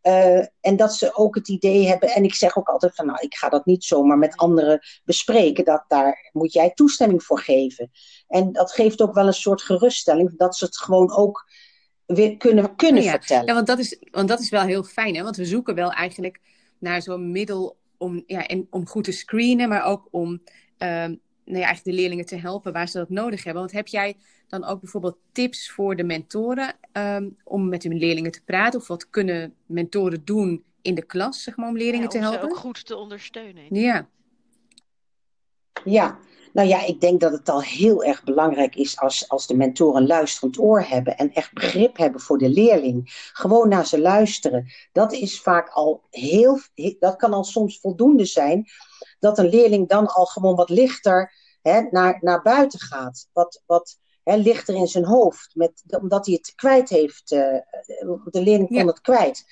Eh, 0.00 0.38
en 0.60 0.76
dat 0.76 0.94
ze 0.94 1.14
ook 1.14 1.34
het 1.34 1.48
idee 1.48 1.86
hebben, 1.86 2.08
en 2.08 2.24
ik 2.24 2.34
zeg 2.34 2.56
ook 2.56 2.68
altijd 2.68 2.94
van, 2.94 3.06
nou, 3.06 3.18
ik 3.20 3.34
ga 3.34 3.48
dat 3.48 3.66
niet 3.66 3.84
zomaar 3.84 4.18
met 4.18 4.36
anderen 4.36 4.80
bespreken, 5.04 5.64
dat 5.64 5.84
daar 5.88 6.30
moet 6.32 6.52
jij 6.52 6.70
toestemming 6.70 7.22
voor 7.22 7.40
geven. 7.40 7.90
En 8.28 8.52
dat 8.52 8.72
geeft 8.72 9.00
ook 9.00 9.14
wel 9.14 9.26
een 9.26 9.32
soort 9.32 9.62
geruststelling, 9.62 10.36
dat 10.36 10.56
ze 10.56 10.64
het 10.64 10.78
gewoon 10.78 11.16
ook 11.16 11.48
weer 12.06 12.36
kunnen, 12.36 12.76
kunnen 12.76 13.02
Oh 13.02 13.08
ja. 13.08 13.10
vertellen. 13.18 13.46
Ja, 13.46 13.54
want 13.54 13.66
dat, 13.66 13.78
is, 13.78 13.98
want 14.10 14.28
dat 14.28 14.40
is 14.40 14.50
wel 14.50 14.62
heel 14.62 14.82
fijn, 14.82 15.14
hè? 15.16 15.22
Want 15.22 15.36
we 15.36 15.44
zoeken 15.44 15.74
wel 15.74 15.92
eigenlijk 15.92 16.40
naar 16.78 17.02
zo'n 17.02 17.32
middel 17.32 17.76
om, 17.96 18.22
ja, 18.26 18.46
en, 18.46 18.66
om 18.70 18.86
goed 18.86 19.04
te 19.04 19.12
screenen, 19.12 19.68
maar 19.68 19.84
ook 19.84 20.08
om 20.10 20.42
ehm, 20.78 21.14
nou 21.44 21.58
ja, 21.58 21.64
eigenlijk 21.66 21.84
de 21.84 21.92
leerlingen 22.02 22.26
te 22.26 22.36
helpen 22.36 22.72
waar 22.72 22.88
ze 22.88 22.98
dat 22.98 23.10
nodig 23.10 23.44
hebben. 23.44 23.62
Want 23.62 23.74
heb 23.74 23.86
jij 23.86 24.16
dan 24.46 24.64
ook 24.64 24.80
bijvoorbeeld 24.80 25.16
tips 25.32 25.70
voor 25.70 25.96
de 25.96 26.04
mentoren 26.04 26.74
ehm, 26.92 27.28
om 27.44 27.68
met 27.68 27.82
hun 27.82 27.98
leerlingen 27.98 28.30
te 28.30 28.44
praten? 28.44 28.80
Of 28.80 28.86
wat 28.86 29.10
kunnen 29.10 29.54
mentoren 29.66 30.24
doen 30.24 30.64
in 30.82 30.94
de 30.94 31.06
klas, 31.06 31.42
zeg 31.42 31.56
maar, 31.56 31.68
om 31.68 31.76
leerlingen 31.76 32.02
Ja, 32.02 32.08
te 32.08 32.16
om 32.18 32.22
ze 32.24 32.30
helpen? 32.30 32.50
ook 32.50 32.56
goed 32.56 32.86
te 32.86 32.96
ondersteunen. 32.96 33.74
Ja, 33.74 34.08
Ja, 35.84 36.18
nou 36.56 36.68
ja, 36.68 36.84
ik 36.84 37.00
denk 37.00 37.20
dat 37.20 37.32
het 37.32 37.48
al 37.48 37.62
heel 37.62 38.04
erg 38.04 38.24
belangrijk 38.24 38.74
is 38.76 38.98
als, 38.98 39.28
als 39.28 39.46
de 39.46 39.56
mentoren 39.56 40.00
een 40.00 40.06
luisterend 40.06 40.58
oor 40.58 40.82
hebben 40.82 41.16
en 41.16 41.32
echt 41.32 41.52
begrip 41.52 41.96
hebben 41.96 42.20
voor 42.20 42.38
de 42.38 42.48
leerling. 42.48 43.30
Gewoon 43.32 43.68
naar 43.68 43.86
ze 43.86 44.00
luisteren. 44.00 44.66
Dat 44.92 45.12
is 45.12 45.40
vaak 45.40 45.68
al 45.68 46.02
heel, 46.10 46.58
he- 46.74 46.96
dat 46.98 47.16
kan 47.16 47.32
al 47.32 47.44
soms 47.44 47.80
voldoende 47.80 48.24
zijn, 48.24 48.66
dat 49.18 49.38
een 49.38 49.48
leerling 49.48 49.88
dan 49.88 50.06
al 50.06 50.24
gewoon 50.24 50.54
wat 50.56 50.70
lichter 50.70 51.32
hè, 51.62 51.80
naar, 51.90 52.18
naar 52.20 52.42
buiten 52.42 52.78
gaat. 52.80 53.28
Wat, 53.32 53.62
wat 53.66 53.98
hè, 54.22 54.36
lichter 54.36 54.74
in 54.74 54.86
zijn 54.86 55.04
hoofd, 55.04 55.50
met, 55.54 55.82
omdat 56.00 56.26
hij 56.26 56.34
het 56.34 56.52
kwijt 56.54 56.88
heeft. 56.88 57.32
eh, 57.32 57.40
de 58.24 58.40
leerling 58.42 58.68
kon 58.68 58.76
Ja. 58.78 58.84
het 58.86 59.00
kwijt. 59.00 59.44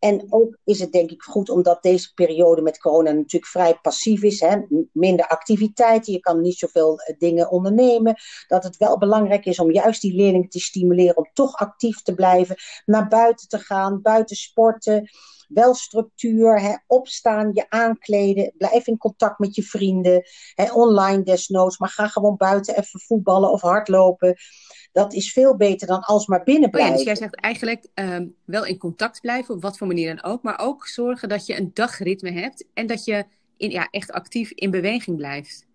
En 0.00 0.26
ook 0.28 0.58
is 0.64 0.80
het 0.80 0.92
denk 0.92 1.10
ik 1.10 1.22
goed 1.22 1.50
omdat 1.50 1.82
deze 1.82 2.14
periode 2.14 2.62
met 2.62 2.78
corona 2.78 3.10
natuurlijk 3.10 3.46
vrij 3.46 3.78
passief 3.82 4.22
is. 4.22 4.40
Hè? 4.40 4.56
Minder 4.92 5.26
activiteiten, 5.26 6.12
je 6.12 6.20
kan 6.20 6.40
niet 6.40 6.58
zoveel 6.58 7.00
eh, 7.00 7.18
dingen 7.18 7.50
ondernemen. 7.50 8.16
Dat 8.48 8.64
het 8.64 8.76
wel 8.76 8.98
belangrijk 8.98 9.44
is 9.44 9.58
om 9.58 9.72
juist 9.72 10.00
die 10.00 10.14
leerlingen 10.14 10.48
te 10.48 10.60
stimuleren 10.60 11.16
om 11.16 11.30
toch 11.32 11.54
actief 11.54 12.02
te 12.02 12.14
blijven. 12.14 12.56
Naar 12.84 13.08
buiten 13.08 13.48
te 13.48 13.58
gaan, 13.58 14.02
buiten 14.02 14.36
sporten. 14.36 15.10
Wel 15.50 15.74
structuur, 15.74 16.60
hè? 16.60 16.74
opstaan, 16.86 17.50
je 17.52 17.66
aankleden. 17.68 18.52
Blijf 18.56 18.86
in 18.86 18.96
contact 18.96 19.38
met 19.38 19.54
je 19.54 19.62
vrienden. 19.62 20.22
Hè? 20.54 20.72
Online 20.72 21.22
desnoods, 21.22 21.78
maar 21.78 21.88
ga 21.88 22.08
gewoon 22.08 22.36
buiten 22.36 22.78
even 22.78 23.00
voetballen 23.00 23.50
of 23.50 23.60
hardlopen. 23.60 24.36
Dat 24.92 25.12
is 25.12 25.32
veel 25.32 25.56
beter 25.56 25.86
dan 25.86 26.00
alsmaar 26.00 26.42
binnen 26.42 26.68
Oh 26.68 26.70
ja, 26.70 26.76
blijven. 26.76 26.96
dus 26.96 27.04
jij 27.04 27.16
zegt 27.16 27.34
eigenlijk 27.34 27.86
ehm, 27.94 28.26
wel 28.44 28.64
in 28.64 28.78
contact 28.78 29.20
blijven, 29.20 29.54
op 29.54 29.62
wat 29.62 29.78
voor 29.78 29.86
manier 29.86 30.14
dan 30.14 30.32
ook, 30.32 30.42
maar 30.42 30.58
ook 30.58 30.86
zorgen 30.86 31.28
dat 31.28 31.46
je 31.46 31.56
een 31.56 31.70
dagritme 31.74 32.30
hebt 32.32 32.64
en 32.74 32.86
dat 32.86 33.04
je 33.04 33.24
in, 33.56 33.70
ja, 33.70 33.88
echt 33.90 34.12
actief 34.12 34.50
in 34.50 34.70
beweging 34.70 35.16
blijft. 35.16 35.68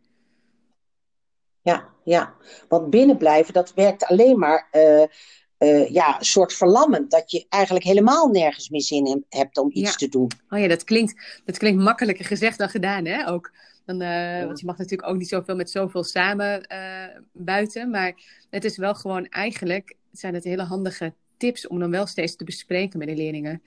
Ja, 1.62 1.90
ja. 2.04 2.34
Want 2.68 2.90
binnenblijven, 2.90 3.54
dat 3.54 3.74
werkt 3.74 4.06
alleen 4.06 4.40
maar 4.40 4.68
eh, 4.72 5.04
eh, 5.58 5.90
ja, 5.90 6.20
een 6.20 6.26
soort 6.26 6.54
verlammend. 6.54 7.12
Dat 7.12 7.32
je 7.32 7.46
eigenlijk 7.50 7.86
helemaal 7.86 8.28
nergens 8.28 8.70
meer 8.70 8.82
zin 8.82 9.06
in 9.06 9.26
hebt 9.30 9.58
om 9.58 9.70
iets 9.72 9.90
Ja. 9.90 9.96
te 9.96 10.10
doen. 10.10 10.32
Oh 10.50 10.60
ja, 10.60 10.68
dat 10.68 10.84
klinkt, 10.84 11.42
dat 11.46 11.58
klinkt 11.58 11.84
makkelijker 11.84 12.26
gezegd 12.26 12.58
dan 12.58 12.70
gedaan, 12.70 13.06
hè? 13.06 13.28
Ook. 13.30 13.52
Dan, 13.86 14.02
eh, 14.02 14.46
Want 14.46 14.60
je 14.60 14.66
mag 14.66 14.78
natuurlijk 14.78 15.10
ook 15.10 15.18
niet 15.18 15.30
zoveel 15.30 15.56
met 15.56 15.70
zoveel 15.70 16.04
samen 16.04 16.64
eh, 16.68 17.20
buiten. 17.32 17.90
Maar 17.90 18.14
het 18.50 18.64
is 18.64 18.78
wel 18.78 18.96
gewoon 18.96 19.26
eigenlijk, 19.26 19.96
zijn 20.12 20.34
het 20.34 20.44
hele 20.44 20.64
handige 20.64 21.14
tips 21.38 21.68
om 21.68 21.80
dan 21.80 21.92
wel 21.92 22.06
steeds 22.06 22.36
te 22.36 22.44
bespreken 22.44 23.00
met 23.00 23.08
de 23.08 23.16
leerlingen. 23.16 23.62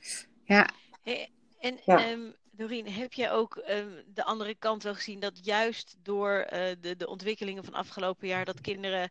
Ja, 0.44 0.68
Hey, 1.02 1.28
en 1.58 1.78
Ja. 1.84 2.10
ehm, 2.10 2.30
Doreen, 2.50 2.88
heb 2.88 3.12
je 3.12 3.30
ook 3.30 3.56
ehm, 3.56 3.88
de 4.06 4.24
andere 4.24 4.54
kant 4.54 4.82
wel 4.82 4.94
gezien 4.94 5.20
dat 5.20 5.44
juist 5.44 5.96
door 6.02 6.32
eh, 6.32 6.76
de, 6.80 6.96
de 6.96 7.08
ontwikkelingen 7.08 7.64
van 7.64 7.74
afgelopen 7.74 8.28
jaar 8.28 8.44
dat 8.44 8.60
kinderen 8.60 9.10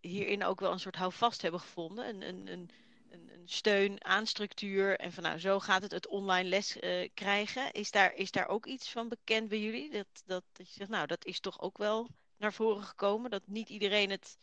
hierin 0.00 0.44
ook 0.44 0.60
wel 0.60 0.72
een 0.72 0.80
soort 0.80 0.96
houvast 0.96 1.42
hebben 1.42 1.60
gevonden? 1.60 2.08
Een, 2.08 2.22
een, 2.28 2.46
een, 2.52 2.70
een, 3.10 3.42
steun 3.44 4.04
aan 4.04 4.26
structuur 4.26 4.98
en 4.98 5.12
van 5.12 5.22
nou, 5.22 5.38
zo 5.38 5.60
gaat 5.60 5.82
het 5.82 5.90
het 5.90 6.06
online 6.06 6.48
les 6.48 6.78
eh, 6.78 7.08
krijgen. 7.14 7.72
Is 7.72 7.90
daar, 7.90 8.14
is 8.14 8.30
daar 8.30 8.48
ook 8.48 8.66
iets 8.66 8.90
van 8.90 9.08
bekend 9.08 9.48
bij 9.48 9.60
jullie? 9.60 9.90
Dat, 9.90 10.06
dat, 10.26 10.44
dat 10.52 10.68
je 10.68 10.74
zegt, 10.74 10.90
nou, 10.90 11.06
dat 11.06 11.24
is 11.24 11.40
toch 11.40 11.60
ook 11.60 11.78
wel 11.78 12.08
naar 12.36 12.52
voren 12.52 12.82
gekomen? 12.82 13.30
Dat 13.30 13.42
niet 13.46 13.68
iedereen 13.68 14.10
het 14.10 14.38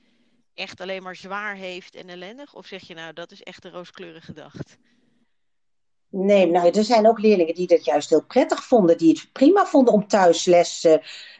echt 0.53 0.81
alleen 0.81 1.03
maar 1.03 1.15
zwaar 1.15 1.55
heeft 1.55 1.95
en 1.95 2.09
ellendig? 2.09 2.53
Of 2.53 2.65
zeg 2.65 2.87
je 2.87 2.93
nou, 2.93 3.13
dat 3.13 3.31
is 3.31 3.43
echt 3.43 3.65
een 3.65 3.71
rooskleurig 3.71 4.25
gedacht? 4.25 4.77
Nee, 6.17 6.45
nou, 6.47 6.69
er 6.69 6.83
zijn 6.83 7.07
ook 7.07 7.19
leerlingen 7.19 7.55
die 7.55 7.67
dat 7.67 7.85
juist 7.85 8.09
heel 8.09 8.25
prettig 8.25 8.63
vonden. 8.63 8.97
Die 8.97 9.09
het 9.09 9.29
prima 9.31 9.65
vonden 9.65 9.93
om 9.93 10.07
thuis 10.07 10.45
les, 10.45 10.83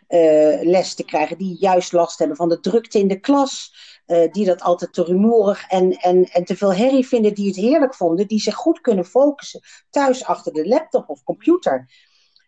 eh, 0.08 0.60
les 0.62 0.96
te 0.96 1.03
krijgen. 1.05 1.38
Die 1.38 1.58
juist 1.60 1.91
last 1.91 2.20
hebben 2.20 2.38
van 2.38 2.50
de 2.50 2.60
drukte 2.60 3.00
in 3.00 3.08
de 3.08 3.20
klas. 3.20 3.74
eh, 4.05 4.32
die 4.32 4.46
dat 4.46 4.62
altijd 4.62 4.94
te 4.94 5.03
rumoerig 5.03 5.67
en, 5.67 5.91
en, 5.91 6.24
en 6.24 6.46
te 6.46 6.58
veel 6.58 6.74
herrie 6.74 7.08
vinden. 7.08 7.34
Die 7.34 7.48
het 7.48 7.55
heerlijk 7.55 7.96
vonden. 7.96 8.27
Die 8.27 8.39
zich 8.39 8.55
goed 8.55 8.82
kunnen 8.82 9.05
focussen 9.05 9.62
thuis 9.89 10.25
achter 10.25 10.53
de 10.53 10.67
laptop 10.67 11.10
of 11.10 11.24
computer. 11.24 11.89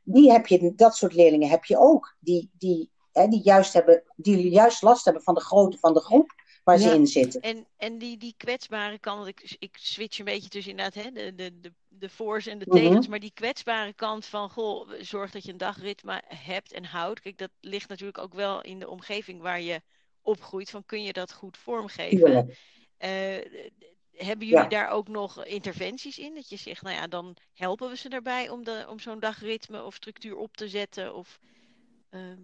Die 0.04 0.32
heb 0.32 0.48
je, 0.48 0.74
dat 0.76 0.96
soort 0.96 1.14
leerlingen 1.14 1.50
heb 1.50 1.66
je 1.66 1.78
ook. 1.78 2.16
Die, 2.20 2.52
die, 2.58 2.92
hè, 3.12 3.28
die, 3.28 3.42
juist, 3.44 3.74
hebben, 3.74 4.04
die 4.16 4.50
juist 4.50 4.82
last 4.82 5.06
hebben 5.06 5.24
van 5.24 5.34
de 5.34 5.42
grootte 5.42 5.78
van 5.78 5.94
de 5.94 6.02
groep 6.02 6.34
waar 6.68 6.78
ze 6.78 6.88
Ja. 6.88 6.94
in 6.94 7.08
zitten. 7.08 7.42
En, 7.42 7.68
en 7.78 7.98
die, 7.98 8.18
die 8.18 8.34
kwetsbare 8.38 9.00
kant, 9.00 9.18
want 9.18 9.30
ik, 9.30 9.56
ik 9.60 9.78
switch 9.80 10.20
een 10.20 10.26
beetje 10.26 10.50
tussen 10.50 10.72
inderdaad 10.72 11.04
hè, 11.04 11.12
de, 11.12 11.36
de, 11.36 11.60
de, 11.60 11.74
de 11.88 12.10
voor's 12.10 12.46
en 12.48 12.60
de 12.60 12.66
Mhm. 12.66 12.78
tegens, 12.78 13.08
maar 13.08 13.20
die 13.20 13.32
kwetsbare 13.34 13.94
kant 13.94 14.26
van, 14.26 14.50
goh, 14.50 14.92
zorg 15.00 15.32
dat 15.32 15.44
je 15.44 15.52
een 15.52 15.58
dagritme 15.58 16.24
hebt 16.28 16.74
en 16.74 16.86
houdt. 16.86 17.20
Kijk, 17.20 17.38
dat 17.38 17.52
ligt 17.60 17.90
natuurlijk 17.90 18.18
ook 18.18 18.34
wel 18.34 18.62
in 18.62 18.80
de 18.80 18.90
omgeving 18.90 19.42
waar 19.42 19.62
je 19.62 19.82
opgroeit, 20.22 20.70
van 20.70 20.86
kun 20.86 21.04
je 21.04 21.14
dat 21.14 21.34
goed 21.34 21.58
vormgeven. 21.58 22.56
Eh, 22.98 23.38
hebben 24.12 24.48
jullie 24.48 24.56
Ja. 24.56 24.68
daar 24.68 24.90
ook 24.90 25.08
nog 25.08 25.46
interventies 25.46 26.18
in? 26.18 26.36
Dat 26.36 26.50
je 26.50 26.58
zegt, 26.58 26.82
nou 26.82 26.96
ja, 26.96 27.08
dan 27.08 27.36
helpen 27.54 27.90
we 27.90 27.98
ze 27.98 28.10
daarbij 28.10 28.50
om, 28.50 28.64
de, 28.64 28.86
om 28.90 29.00
zo'n 29.00 29.20
dagritme 29.20 29.84
of 29.84 29.96
structuur 29.96 30.36
op 30.36 30.58
te 30.58 30.68
zetten? 30.68 31.16
Of, 31.16 31.40
ehm, 32.10 32.42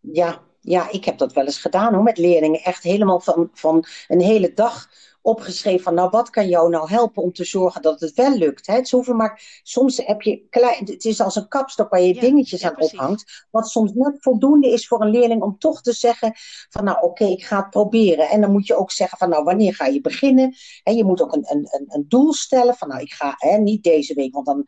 Ja, 0.00 0.42
ja, 0.60 0.90
ik 0.90 1.04
heb 1.04 1.18
dat 1.18 1.32
wel 1.32 1.44
eens 1.44 1.58
gedaan 1.58 1.94
hoor, 1.94 2.02
met 2.02 2.18
leerlingen. 2.18 2.60
Echt 2.60 2.82
helemaal 2.82 3.20
van, 3.20 3.50
van 3.52 3.84
een 4.08 4.20
hele 4.20 4.52
dag 4.54 4.88
opgeschreven 5.22 5.82
van, 5.82 5.94
nou, 5.94 6.10
wat 6.10 6.30
kan 6.30 6.48
jou 6.48 6.70
nou 6.70 6.88
helpen 6.88 7.22
om 7.22 7.32
te 7.32 7.44
zorgen 7.44 7.82
dat 7.82 8.00
het 8.00 8.14
wel 8.14 8.36
lukt? 8.36 8.66
Hè? 8.66 8.74
Het, 8.74 8.84
is 8.84 8.90
hoeven 8.90 9.16
maar, 9.16 9.60
soms 9.62 9.96
heb 9.96 10.22
je 10.22 10.46
klein, 10.50 10.84
het 10.84 11.04
is 11.04 11.20
als 11.20 11.36
een 11.36 11.48
kapstok 11.48 11.90
waar 11.90 12.00
je 12.00 12.14
Ja, 12.14 12.20
dingetjes 12.20 12.60
ja, 12.60 12.68
aan 12.68 12.74
precies. 12.74 12.98
ophangt, 12.98 13.46
wat 13.50 13.68
soms 13.68 13.92
net 13.94 14.16
voldoende 14.20 14.68
is 14.68 14.86
voor 14.86 15.02
een 15.02 15.10
leerling 15.10 15.42
om 15.42 15.58
toch 15.58 15.82
te 15.82 15.92
zeggen 15.92 16.32
van, 16.68 16.84
nou, 16.84 17.02
oké, 17.02 17.24
ik 17.24 17.44
ga 17.44 17.56
het 17.56 17.70
proberen. 17.70 18.28
En 18.28 18.40
dan 18.40 18.52
moet 18.52 18.66
je 18.66 18.76
ook 18.76 18.90
zeggen 18.90 19.18
van, 19.18 19.28
nou, 19.28 19.44
wanneer 19.44 19.74
ga 19.74 19.86
je 19.86 20.00
beginnen? 20.00 20.54
En 20.82 20.96
je 20.96 21.04
moet 21.04 21.22
ook 21.22 21.34
een, 21.34 21.44
een, 21.48 21.68
een, 21.70 21.84
een 21.88 22.04
doel 22.08 22.32
stellen 22.32 22.74
van, 22.74 22.88
nou, 22.88 23.00
ik 23.00 23.12
ga 23.12 23.34
hè, 23.36 23.56
niet 23.58 23.82
deze 23.82 24.14
week, 24.14 24.34
want 24.34 24.46
dan, 24.46 24.64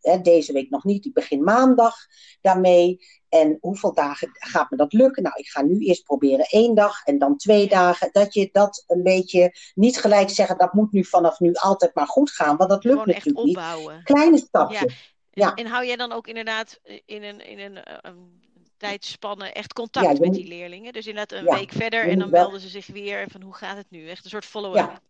hè, 0.00 0.20
deze 0.20 0.52
week 0.52 0.70
nog 0.70 0.84
niet, 0.84 1.04
ik 1.04 1.12
begin 1.12 1.42
maandag 1.42 1.94
daarmee. 2.40 2.98
En 3.40 3.58
hoeveel 3.60 3.94
dagen 3.94 4.28
gaat 4.32 4.70
me 4.70 4.76
dat 4.76 4.92
lukken? 4.92 5.22
Nou, 5.22 5.34
ik 5.38 5.46
ga 5.46 5.62
nu 5.62 5.78
eerst 5.78 6.04
proberen 6.04 6.44
één 6.44 6.74
dag 6.74 7.04
en 7.04 7.18
dan 7.18 7.36
twee 7.36 7.68
dagen. 7.68 8.08
Dat 8.12 8.34
je 8.34 8.48
dat 8.52 8.84
een 8.86 9.02
beetje 9.02 9.54
niet 9.74 9.98
gelijk 10.00 10.30
zeggen, 10.30 10.58
dat 10.58 10.72
moet 10.72 10.92
nu 10.92 11.04
vanaf 11.04 11.40
nu 11.40 11.52
altijd 11.54 11.94
maar 11.94 12.06
goed 12.06 12.30
gaan, 12.30 12.56
want 12.56 12.70
dat 12.70 12.84
lukt 12.84 12.98
Gewoon 12.98 13.14
echt 13.14 13.24
natuurlijk 13.24 13.46
niet. 13.46 13.56
opbouwen. 13.56 14.02
Kleine 14.02 14.38
stapjes. 14.38 14.80
En, 14.80 14.92
Ja. 15.30 15.54
en 15.54 15.66
hou 15.66 15.86
jij 15.86 15.96
dan 15.96 16.12
ook 16.12 16.26
inderdaad 16.26 16.80
in 17.04 17.22
een, 17.22 17.46
in 17.48 17.58
een, 17.58 17.76
eh, 17.84 17.96
een 18.02 18.42
tijdspanne 18.76 19.52
echt 19.52 19.72
contact 19.72 20.06
Ja, 20.06 20.12
met 20.12 20.20
moet- 20.24 20.34
die 20.34 20.46
leerlingen? 20.48 20.92
Dus 20.92 21.06
inderdaad 21.06 21.38
een 21.38 21.44
Ja, 21.44 21.54
week 21.54 21.72
verder 21.72 22.08
en 22.08 22.18
dan 22.18 22.30
wel- 22.30 22.42
melden 22.42 22.60
ze 22.60 22.68
zich 22.68 22.86
weer 22.86 23.20
en 23.20 23.30
van 23.30 23.42
hoe 23.42 23.54
gaat 23.54 23.76
het 23.76 23.90
nu? 23.90 24.08
Echt 24.08 24.24
een 24.24 24.30
soort 24.30 24.44
follow-up. 24.44 25.00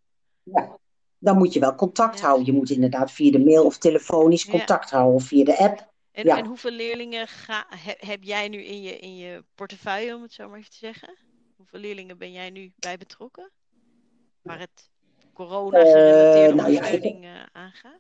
Ja. 0.43 0.79
Dan 1.19 1.37
moet 1.37 1.53
je 1.53 1.61
wel 1.61 1.75
contact 1.75 2.19
Ja. 2.19 2.25
houden. 2.25 2.47
Je 2.47 2.53
moet 2.53 2.71
inderdaad 2.71 3.11
via 3.13 3.31
de 3.31 3.39
mail 3.45 3.65
of 3.65 3.79
telefonisch 3.79 4.45
Ja. 4.45 4.51
contact 4.51 4.91
houden 4.91 5.15
of 5.15 5.25
via 5.25 5.45
de 5.45 5.59
app. 5.59 5.95
En, 6.17 6.25
Ja. 6.25 6.39
en 6.39 6.47
hoeveel 6.47 6.71
leerlingen 6.71 7.29
ga, 7.29 7.67
he- 7.69 8.07
heb 8.07 8.23
jij 8.23 8.49
nu 8.49 8.63
in 8.65 8.83
je, 8.83 8.99
in 8.99 9.17
je 9.17 9.45
portefeuille, 9.55 10.15
om 10.15 10.23
het 10.23 10.33
zo 10.33 10.49
maar 10.49 10.59
even 10.59 10.71
te 10.71 10.77
zeggen? 10.77 11.17
Hoeveel 11.57 11.81
leerlingen 11.81 12.19
ben 12.19 12.33
jij 12.33 12.51
nu 12.51 12.73
bij 12.77 12.97
betrokken? 12.97 13.51
Waar 14.43 14.59
het 14.59 14.91
corona-gerelateerde 15.33 16.49
Eh, 16.49 16.55
nou 16.55 16.73
ja, 16.73 16.83
eh, 16.83 17.43
aangaat? 17.53 17.99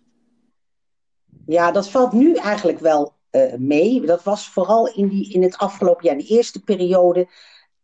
Ja, 1.47 1.71
dat 1.73 1.89
valt 1.91 2.13
nu 2.13 2.35
eigenlijk 2.35 2.79
wel 2.79 3.15
eh, 3.31 3.55
mee. 3.55 4.01
Dat 4.01 4.23
was 4.23 4.49
vooral 4.49 4.95
in, 4.95 5.09
die, 5.09 5.33
in 5.33 5.43
het 5.43 5.57
afgelopen 5.57 6.05
jaar, 6.05 6.17
de 6.17 6.27
eerste 6.27 6.63
periode, 6.63 7.29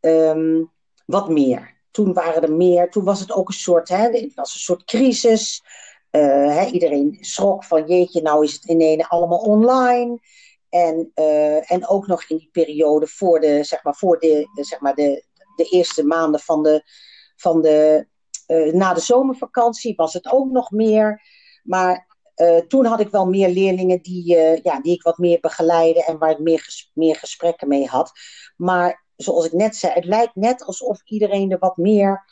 ehm, 0.00 0.62
wat 1.06 1.28
meer. 1.28 1.80
Toen 1.90 2.12
waren 2.12 2.42
er 2.42 2.52
meer, 2.52 2.90
toen 2.90 3.04
was 3.04 3.20
het 3.20 3.32
ook 3.32 3.48
een 3.48 3.54
soort, 3.54 3.88
hè, 3.88 4.08
het 4.10 4.34
was 4.34 4.54
een 4.54 4.60
soort 4.60 4.84
crisis. 4.84 5.64
Eh, 6.12 6.72
iedereen 6.72 7.16
schrok 7.20 7.64
van 7.64 7.86
jeetje, 7.86 8.22
nou 8.22 8.44
is 8.44 8.52
het 8.52 8.64
ineens 8.64 9.08
allemaal 9.08 9.38
online. 9.38 10.18
En, 10.68 11.10
eh, 11.14 11.70
en 11.72 11.88
ook 11.88 12.06
nog 12.06 12.24
in 12.28 12.36
die 12.36 12.48
periode 12.52 13.06
voor 13.06 13.40
de, 13.40 13.64
zeg 13.64 13.84
maar, 13.84 13.94
voor 13.94 14.18
de, 14.18 14.48
zeg 14.52 14.80
maar 14.80 14.94
de, 14.94 15.24
de 15.56 15.64
eerste 15.64 16.04
maanden 16.04 16.40
van 16.40 16.62
de, 16.62 16.82
van 17.36 17.62
de 17.62 18.06
eh, 18.46 18.72
na 18.72 18.94
de 18.94 19.00
zomervakantie 19.00 19.94
was 19.96 20.12
het 20.12 20.32
ook 20.32 20.50
nog 20.50 20.70
meer. 20.70 21.22
Maar 21.62 22.10
toen 22.68 22.84
had 22.84 23.00
ik 23.00 23.08
wel 23.08 23.26
meer 23.26 23.48
leerlingen 23.48 24.02
die, 24.02 24.24
ja, 24.62 24.80
die 24.80 24.94
ik 24.94 25.02
wat 25.02 25.18
meer 25.18 25.38
begeleide 25.40 26.04
en 26.04 26.18
waar 26.18 26.30
ik 26.30 26.38
meer, 26.38 26.58
ges- 26.60 26.90
meer 26.94 27.16
gesprekken 27.16 27.68
mee 27.68 27.86
had. 27.86 28.12
Maar 28.56 29.04
zoals 29.16 29.46
ik 29.46 29.52
net 29.52 29.76
zei, 29.76 29.92
het 29.92 30.04
lijkt 30.04 30.34
net 30.34 30.64
alsof 30.64 31.00
iedereen 31.04 31.50
er 31.50 31.58
wat 31.58 31.76
meer 31.76 32.24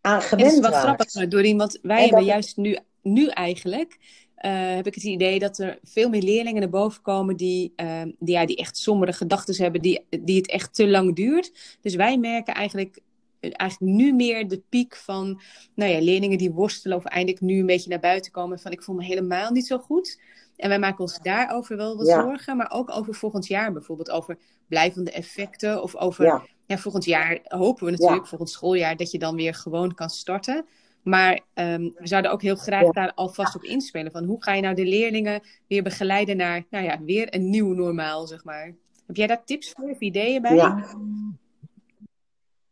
aan 0.00 0.14
Het 0.14 0.22
is 0.22 0.28
gewend 0.28 0.60
wat 0.60 0.70
raakt. 0.72 0.84
grappig, 0.84 1.28
Dorien, 1.28 1.58
want 1.58 1.78
wij 1.82 1.96
En 1.96 2.04
hebben 2.04 2.24
juist 2.24 2.56
nu, 2.56 2.78
nu 3.12 3.26
eigenlijk, 3.26 3.98
eh, 4.34 4.74
heb 4.74 4.86
ik 4.86 4.94
het 4.94 5.04
idee 5.04 5.38
dat 5.38 5.58
er 5.58 5.78
veel 5.82 6.08
meer 6.08 6.22
leerlingen 6.22 6.60
naar 6.60 6.70
boven 6.70 7.02
komen 7.02 7.36
die, 7.36 7.72
eh, 7.76 8.02
die, 8.18 8.34
ja, 8.34 8.46
die 8.46 8.56
echt 8.56 8.76
sombere 8.76 9.12
gedachten 9.12 9.62
hebben, 9.62 9.82
die, 9.82 10.06
die 10.20 10.36
het 10.36 10.50
echt 10.50 10.74
te 10.74 10.88
lang 10.88 11.16
duurt. 11.16 11.78
Dus 11.80 11.94
wij 11.94 12.18
merken 12.18 12.54
eigenlijk, 12.54 12.98
eh, 13.40 13.50
eigenlijk 13.56 13.92
nu 13.92 14.12
meer 14.12 14.48
de 14.48 14.62
piek 14.68 14.96
van 14.96 15.40
nou 15.74 15.90
ja, 15.90 16.00
leerlingen 16.00 16.38
die 16.38 16.52
worstelen 16.52 16.96
of 16.96 17.04
eindelijk 17.04 17.40
nu 17.40 17.58
een 17.58 17.66
beetje 17.66 17.90
naar 17.90 18.00
buiten 18.00 18.32
komen 18.32 18.58
van 18.58 18.72
ik 18.72 18.82
voel 18.82 18.94
me 18.94 19.04
helemaal 19.04 19.50
niet 19.50 19.66
zo 19.66 19.78
goed. 19.78 20.20
En 20.56 20.68
wij 20.68 20.78
maken 20.78 21.00
ons 21.00 21.18
daarover 21.22 21.76
wel 21.76 21.96
wat 21.96 22.06
Ja. 22.06 22.22
zorgen, 22.22 22.56
maar 22.56 22.70
ook 22.70 22.90
over 22.90 23.14
volgend 23.14 23.46
jaar 23.46 23.72
bijvoorbeeld, 23.72 24.10
over 24.10 24.38
blijvende 24.66 25.10
effecten 25.10 25.82
of 25.82 25.96
over 25.96 26.24
Ja, 26.24 26.42
ja, 26.66 26.78
volgend 26.78 27.04
jaar 27.04 27.38
hopen 27.42 27.84
we 27.84 27.90
natuurlijk, 27.90 28.26
volgend 28.26 28.50
schooljaar, 28.50 28.96
dat 28.96 29.10
je 29.10 29.18
dan 29.18 29.36
weer 29.36 29.54
gewoon 29.54 29.94
kan 29.94 30.10
starten. 30.10 30.66
Maar 31.08 31.40
ehm, 31.54 31.82
we 31.94 32.06
zouden 32.06 32.30
ook 32.30 32.42
heel 32.42 32.56
graag 32.56 32.90
daar 32.90 33.12
alvast 33.14 33.54
op 33.54 33.62
inspelen. 33.62 34.12
Van 34.12 34.24
hoe 34.24 34.42
ga 34.42 34.54
je 34.54 34.62
nou 34.62 34.74
de 34.74 34.84
leerlingen 34.84 35.42
weer 35.66 35.82
begeleiden 35.82 36.36
naar, 36.36 36.64
nou 36.70 36.84
ja, 36.84 37.02
weer 37.02 37.34
een 37.34 37.50
nieuw 37.50 37.72
normaal, 37.72 38.26
zeg 38.26 38.44
maar. 38.44 38.74
Heb 39.06 39.16
jij 39.16 39.26
daar 39.26 39.44
tips 39.44 39.70
voor 39.70 39.90
of 39.90 40.00
ideeën 40.00 40.42
bij? 40.42 40.54
ja. 40.54 40.84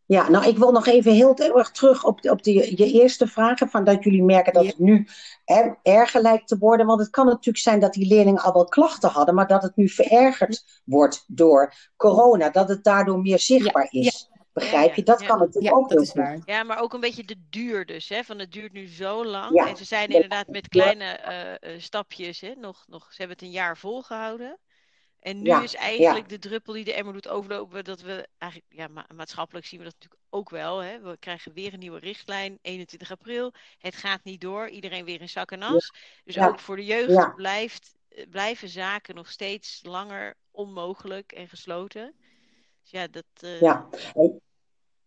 Ja, 0.09 0.29
nou, 0.29 0.47
ik 0.47 0.59
wil 0.59 0.73
nog 0.73 0.87
even 0.87 1.13
heel 1.13 1.37
erg 1.37 1.71
terug 1.71 2.05
op, 2.05 2.23
de, 2.23 2.31
op 2.31 2.43
de, 2.43 2.53
je 2.53 2.93
eerste 2.93 3.27
vragen. 3.27 3.69
Van 3.69 3.85
dat 3.85 4.05
jullie 4.05 4.23
merken 4.23 4.53
dat 4.53 4.67
het 4.67 4.79
nu 4.79 5.07
hè, 5.45 5.71
erger 5.83 6.21
lijkt 6.23 6.49
te 6.49 6.59
worden. 6.59 6.87
Want 6.87 7.01
het 7.01 7.11
kan 7.11 7.27
natuurlijk 7.27 7.59
zijn 7.59 7.81
dat 7.81 7.93
die 7.93 8.07
leerlingen 8.07 8.43
al 8.43 8.53
wel 8.53 8.65
klachten 8.65 9.11
hadden. 9.11 9.35
Maar 9.35 9.47
dat 9.47 9.63
het 9.63 9.77
nu 9.77 9.89
verergerd 9.89 10.83
wordt 10.85 11.25
door 11.27 11.73
corona. 11.97 12.51
Dat 12.51 12.69
het 12.69 12.85
daardoor 12.85 13.21
meer 13.21 13.39
zichtbaar 13.39 13.89
is. 13.91 14.31
Begrijp 14.57 14.95
je? 14.95 15.03
Dat 15.03 15.21
Ja. 15.21 15.27
kan 15.27 15.39
natuurlijk 15.39 15.67
Ja, 15.67 15.73
ook 15.81 15.89
dat 15.89 16.11
goed. 16.11 16.43
Ja, 16.45 16.63
maar 16.63 16.79
ook 16.81 16.93
een 16.95 17.01
beetje 17.01 17.25
de 17.25 17.37
duur 17.51 17.87
dus, 17.87 18.09
hè? 18.09 18.23
Van 18.25 18.39
het 18.39 18.53
duurt 18.53 18.73
nu 18.73 18.87
zo 18.89 19.25
lang. 19.25 19.55
Ja. 19.55 19.69
En 19.69 19.77
ze 19.77 19.85
zijn 19.85 20.09
inderdaad 20.09 20.47
met 20.49 20.69
kleine 20.69 21.05
eh, 21.05 21.75
eh, 21.75 21.81
stapjes, 21.81 22.41
hè? 22.41 22.55
Nog, 22.55 22.85
nog, 22.87 23.03
ze 23.13 23.17
hebben 23.17 23.37
het 23.37 23.47
een 23.47 23.53
jaar 23.53 23.77
volgehouden. 23.79 24.59
En 25.21 25.37
nu 25.43 25.49
Ja, 25.49 25.63
is 25.63 25.75
eigenlijk 25.75 26.29
de 26.29 26.39
druppel 26.39 26.73
die 26.73 26.85
de 26.85 26.93
emmer 26.95 27.13
doet 27.13 27.29
overlopen, 27.29 27.85
dat 27.85 28.01
we 28.01 28.29
eigenlijk, 28.39 28.73
ja, 28.75 28.89
ma- 28.89 29.07
maatschappelijk 29.15 29.67
zien 29.67 29.79
we 29.79 29.85
dat 29.85 29.95
natuurlijk 29.95 30.23
ook 30.31 30.51
wel. 30.51 30.79
Hè? 30.79 31.01
We 31.01 31.17
krijgen 31.19 31.53
weer 31.53 31.73
een 31.73 31.79
nieuwe 31.79 31.99
richtlijn, 31.99 32.59
21 32.63 33.11
april. 33.11 33.53
Het 33.79 33.97
gaat 33.97 34.25
niet 34.25 34.41
door, 34.41 34.69
iedereen 34.69 35.05
weer 35.05 35.21
in 35.21 35.29
zak 35.29 35.51
en 35.51 35.63
as. 35.63 35.91
Dus 36.25 36.35
Ja. 36.35 36.49
ook 36.49 36.59
voor 36.61 36.77
de 36.77 36.85
jeugd 36.85 37.11
Ja. 37.13 37.29
blijft, 37.37 37.95
eh, 38.09 38.25
blijven 38.31 38.69
zaken 38.69 39.15
nog 39.15 39.31
steeds 39.31 39.81
langer 39.83 40.35
onmogelijk 40.51 41.33
en 41.33 41.49
gesloten. 41.49 42.15
Dus 42.83 42.91
ja, 42.91 43.07
dat... 43.07 43.25
eh, 43.41 43.61
Ja. 43.61 43.89
En, 44.15 44.36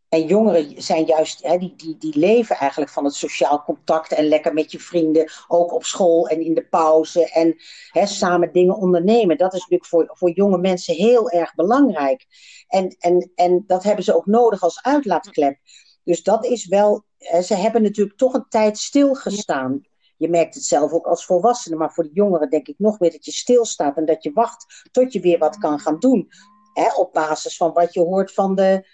en 0.09 0.25
jongeren 0.25 0.81
zijn 0.81 1.05
juist, 1.05 1.43
hè, 1.43 1.57
die, 1.57 1.75
die, 1.75 1.97
die 1.97 2.17
leven 2.17 2.55
eigenlijk 2.55 2.91
van 2.91 3.03
het 3.03 3.13
sociaal 3.13 3.63
contact 3.63 4.11
en 4.11 4.27
lekker 4.27 4.53
met 4.53 4.71
je 4.71 4.79
vrienden, 4.79 5.31
ook 5.47 5.73
op 5.73 5.83
school 5.83 6.27
en 6.27 6.41
in 6.41 6.53
de 6.53 6.67
pauze 6.67 7.31
en 7.31 7.55
hè, 7.91 8.05
samen 8.05 8.51
dingen 8.51 8.75
ondernemen. 8.75 9.37
Dat 9.37 9.53
is 9.53 9.59
natuurlijk 9.59 9.89
voor, 9.89 10.09
voor 10.13 10.29
jonge 10.29 10.57
mensen 10.57 10.95
heel 10.95 11.29
erg 11.29 11.55
belangrijk. 11.55 12.25
En, 12.67 12.95
en, 12.99 13.31
en 13.35 13.63
dat 13.67 13.83
hebben 13.83 14.03
ze 14.03 14.15
ook 14.15 14.25
nodig 14.25 14.61
als 14.61 14.83
uitlaatklep. 14.83 15.57
Dus 16.03 16.23
dat 16.23 16.45
is 16.45 16.67
wel, 16.67 17.03
hè, 17.17 17.41
ze 17.41 17.55
hebben 17.55 17.81
natuurlijk 17.81 18.17
toch 18.17 18.33
een 18.33 18.49
tijd 18.49 18.77
stilgestaan. 18.77 19.81
Je 20.17 20.29
merkt 20.29 20.55
het 20.55 20.63
zelf 20.63 20.91
ook 20.91 21.05
als 21.05 21.25
volwassene, 21.25 21.75
maar 21.75 21.93
voor 21.93 22.03
de 22.03 22.13
jongeren 22.13 22.49
denk 22.49 22.67
ik 22.67 22.79
nog 22.79 22.99
meer 22.99 23.11
dat 23.11 23.25
je 23.25 23.31
stilstaat 23.31 23.97
en 23.97 24.05
dat 24.05 24.23
je 24.23 24.31
wacht 24.33 24.87
tot 24.91 25.13
je 25.13 25.19
weer 25.19 25.37
wat 25.37 25.57
kan 25.57 25.79
gaan 25.79 25.99
doen. 25.99 26.27
Hè, 26.73 26.93
op 26.95 27.13
basis 27.13 27.57
van 27.57 27.73
wat 27.73 27.93
je 27.93 27.99
hoort 27.99 28.33
van 28.33 28.55
de, 28.55 28.87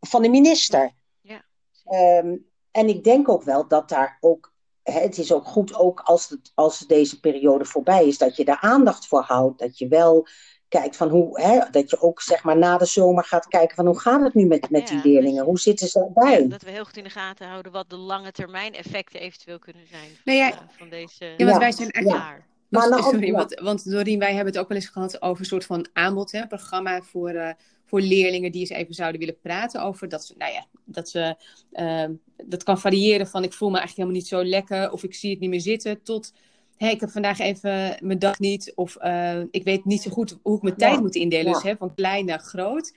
van 0.00 0.22
de 0.22 0.28
minister. 0.28 0.90
Ja. 1.20 1.44
Ehm, 1.84 2.36
en 2.70 2.88
ik 2.88 3.04
denk 3.04 3.28
ook 3.28 3.42
wel 3.42 3.68
dat 3.68 3.88
daar 3.88 4.16
ook. 4.20 4.52
hè, 4.82 5.00
Het 5.00 5.18
is 5.18 5.32
ook 5.32 5.44
goed, 5.44 5.74
ook 5.74 6.00
als, 6.00 6.28
het, 6.28 6.52
als 6.54 6.78
deze 6.78 7.20
periode 7.20 7.64
voorbij 7.64 8.06
is, 8.06 8.18
dat 8.18 8.36
je 8.36 8.44
daar 8.44 8.60
aandacht 8.60 9.06
voor 9.06 9.22
houdt. 9.22 9.58
Dat 9.58 9.78
je 9.78 9.88
wel 9.88 10.26
kijkt 10.68 10.96
van 10.96 11.08
hoe. 11.08 11.40
Hè, 11.40 11.60
dat 11.70 11.90
je 11.90 12.00
ook 12.00 12.22
zeg 12.22 12.42
maar 12.44 12.58
na 12.58 12.78
de 12.78 12.84
zomer 12.86 13.24
gaat 13.24 13.46
kijken 13.46 13.76
van 13.76 13.86
hoe 13.86 14.00
gaat 14.00 14.20
het 14.20 14.34
nu 14.34 14.44
met, 14.46 14.70
met 14.70 14.88
Ja, 14.88 15.00
die 15.00 15.12
leerlingen? 15.12 15.44
Hoe 15.44 15.58
zitten 15.58 15.88
ze 15.88 16.00
erbij? 16.00 16.42
Ja, 16.42 16.48
dat 16.48 16.62
we 16.62 16.70
heel 16.70 16.84
goed 16.84 16.96
in 16.96 17.04
de 17.04 17.10
gaten 17.10 17.48
houden 17.48 17.72
wat 17.72 17.90
de 17.90 17.96
lange 17.96 18.32
termijn 18.32 18.74
effecten 18.74 19.20
eventueel 19.20 19.58
kunnen 19.58 19.86
zijn 19.86 20.08
van, 20.08 20.20
Nou 20.24 20.38
ja, 20.38 20.50
eh, 20.52 20.58
van 20.68 20.88
deze 20.88 21.24
Ja, 21.24 21.36
want 21.36 21.50
Ja, 21.50 21.58
wij 21.58 21.72
zijn 21.72 21.90
echt 21.90 22.06
ja. 22.08 22.14
jaar. 22.14 22.46
Maar 22.68 22.88
nou, 22.88 23.02
sorry, 23.02 23.32
want, 23.32 23.60
want 23.60 23.90
Dorien, 23.90 24.18
wij 24.18 24.34
hebben 24.34 24.52
het 24.52 24.58
ook 24.62 24.68
wel 24.68 24.76
eens 24.76 24.88
gehad 24.88 25.22
over 25.22 25.40
een 25.40 25.46
soort 25.46 25.64
van 25.64 25.86
aanbod, 25.92 26.32
hè, 26.32 26.46
programma 26.46 27.02
voor, 27.02 27.28
eh, 27.30 27.50
voor 27.88 28.00
leerlingen 28.00 28.52
die 28.52 28.60
eens 28.60 28.70
even 28.70 28.94
zouden 28.94 29.20
willen 29.20 29.40
praten 29.40 29.82
over 29.82 30.08
dat 30.08 30.24
ze, 30.24 30.34
nou 30.38 30.52
ja, 30.52 30.66
dat 30.84 31.08
ze, 31.08 31.36
ehm, 31.72 32.12
dat 32.44 32.62
kan 32.62 32.80
variëren 32.80 33.26
van 33.26 33.44
ik 33.44 33.52
voel 33.52 33.70
me 33.70 33.78
eigenlijk 33.78 34.08
helemaal 34.08 34.22
niet 34.22 34.42
zo 34.42 34.50
lekker 34.50 34.92
of 34.92 35.04
ik 35.04 35.14
zie 35.14 35.30
het 35.30 35.40
niet 35.40 35.50
meer 35.50 35.60
zitten 35.60 36.02
tot, 36.02 36.32
hé, 36.76 36.88
ik 36.88 37.00
heb 37.00 37.10
vandaag 37.10 37.38
even 37.38 37.96
mijn 38.00 38.18
dag 38.18 38.38
niet 38.38 38.72
of 38.74 38.96
eh, 38.96 39.40
ik 39.50 39.64
weet 39.64 39.84
niet 39.84 40.02
zo 40.02 40.10
goed 40.10 40.38
hoe 40.42 40.56
ik 40.56 40.62
mijn 40.62 40.76
tijd 40.76 40.94
Ja, 40.94 41.00
moet 41.00 41.14
indelen, 41.14 41.46
ja. 41.46 41.52
dus 41.52 41.62
hè, 41.62 41.76
van 41.76 41.94
klein 41.94 42.24
naar 42.24 42.38
groot. 42.38 42.94